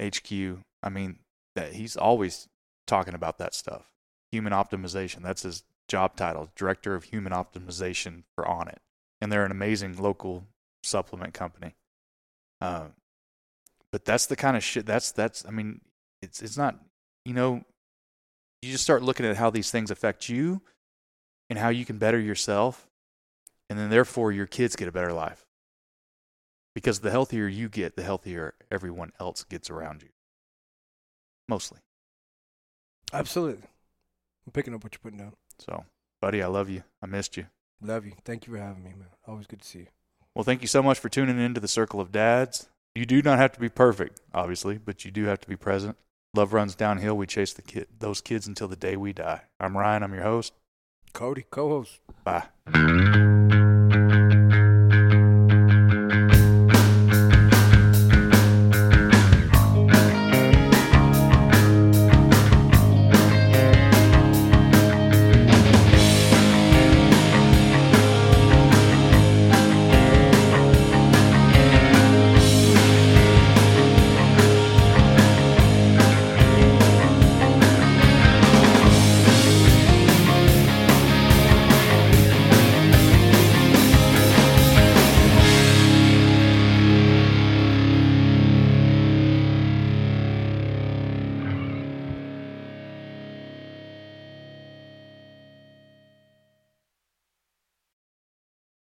HQ. 0.00 0.62
I 0.82 0.88
mean, 0.88 1.18
that 1.56 1.72
he's 1.72 1.96
always 1.96 2.48
talking 2.86 3.14
about 3.14 3.38
that 3.38 3.54
stuff. 3.54 3.90
Human 4.36 4.52
optimization. 4.52 5.22
That's 5.22 5.44
his 5.44 5.64
job 5.88 6.14
title, 6.14 6.50
Director 6.54 6.94
of 6.94 7.04
Human 7.04 7.32
Optimization 7.32 8.24
for 8.34 8.44
Onnit, 8.44 8.80
and 9.18 9.32
they're 9.32 9.46
an 9.46 9.50
amazing 9.50 9.96
local 9.96 10.44
supplement 10.82 11.32
company. 11.32 11.74
Uh, 12.60 12.88
but 13.90 14.04
that's 14.04 14.26
the 14.26 14.36
kind 14.36 14.58
of 14.58 14.62
shit. 14.62 14.84
That's 14.84 15.10
that's. 15.10 15.46
I 15.46 15.50
mean, 15.50 15.80
it's 16.20 16.42
it's 16.42 16.58
not. 16.58 16.78
You 17.24 17.32
know, 17.32 17.64
you 18.60 18.72
just 18.72 18.84
start 18.84 19.02
looking 19.02 19.24
at 19.24 19.38
how 19.38 19.48
these 19.48 19.70
things 19.70 19.90
affect 19.90 20.28
you, 20.28 20.60
and 21.48 21.58
how 21.58 21.70
you 21.70 21.86
can 21.86 21.96
better 21.96 22.20
yourself, 22.20 22.86
and 23.70 23.78
then 23.78 23.88
therefore 23.88 24.32
your 24.32 24.46
kids 24.46 24.76
get 24.76 24.86
a 24.86 24.92
better 24.92 25.14
life. 25.14 25.46
Because 26.74 27.00
the 27.00 27.10
healthier 27.10 27.46
you 27.46 27.70
get, 27.70 27.96
the 27.96 28.02
healthier 28.02 28.52
everyone 28.70 29.12
else 29.18 29.44
gets 29.44 29.70
around 29.70 30.02
you. 30.02 30.10
Mostly. 31.48 31.78
Absolutely. 33.14 33.62
I'm 34.46 34.52
picking 34.52 34.74
up 34.74 34.84
what 34.84 34.94
you're 34.94 35.00
putting 35.00 35.18
down. 35.18 35.32
So, 35.58 35.84
buddy, 36.20 36.42
I 36.42 36.46
love 36.46 36.70
you. 36.70 36.82
I 37.02 37.06
missed 37.06 37.36
you. 37.36 37.46
Love 37.82 38.06
you. 38.06 38.12
Thank 38.24 38.46
you 38.46 38.52
for 38.54 38.58
having 38.58 38.84
me, 38.84 38.90
man. 38.90 39.08
Always 39.26 39.46
good 39.46 39.60
to 39.60 39.68
see 39.68 39.80
you. 39.80 39.86
Well, 40.34 40.44
thank 40.44 40.62
you 40.62 40.68
so 40.68 40.82
much 40.82 40.98
for 40.98 41.08
tuning 41.08 41.38
in 41.38 41.54
to 41.54 41.60
the 41.60 41.68
Circle 41.68 42.00
of 42.00 42.12
Dads. 42.12 42.68
You 42.94 43.06
do 43.06 43.22
not 43.22 43.38
have 43.38 43.52
to 43.52 43.60
be 43.60 43.68
perfect, 43.68 44.20
obviously, 44.32 44.78
but 44.78 45.04
you 45.04 45.10
do 45.10 45.24
have 45.24 45.40
to 45.40 45.48
be 45.48 45.56
present. 45.56 45.96
Love 46.34 46.52
runs 46.52 46.74
downhill. 46.74 47.16
We 47.16 47.26
chase 47.26 47.52
the 47.52 47.62
kid, 47.62 47.88
those 47.98 48.20
kids 48.20 48.46
until 48.46 48.68
the 48.68 48.76
day 48.76 48.96
we 48.96 49.12
die. 49.12 49.42
I'm 49.58 49.76
Ryan. 49.76 50.02
I'm 50.02 50.14
your 50.14 50.22
host. 50.22 50.52
Cody, 51.12 51.44
co-host. 51.50 52.00
Bye. 52.24 52.44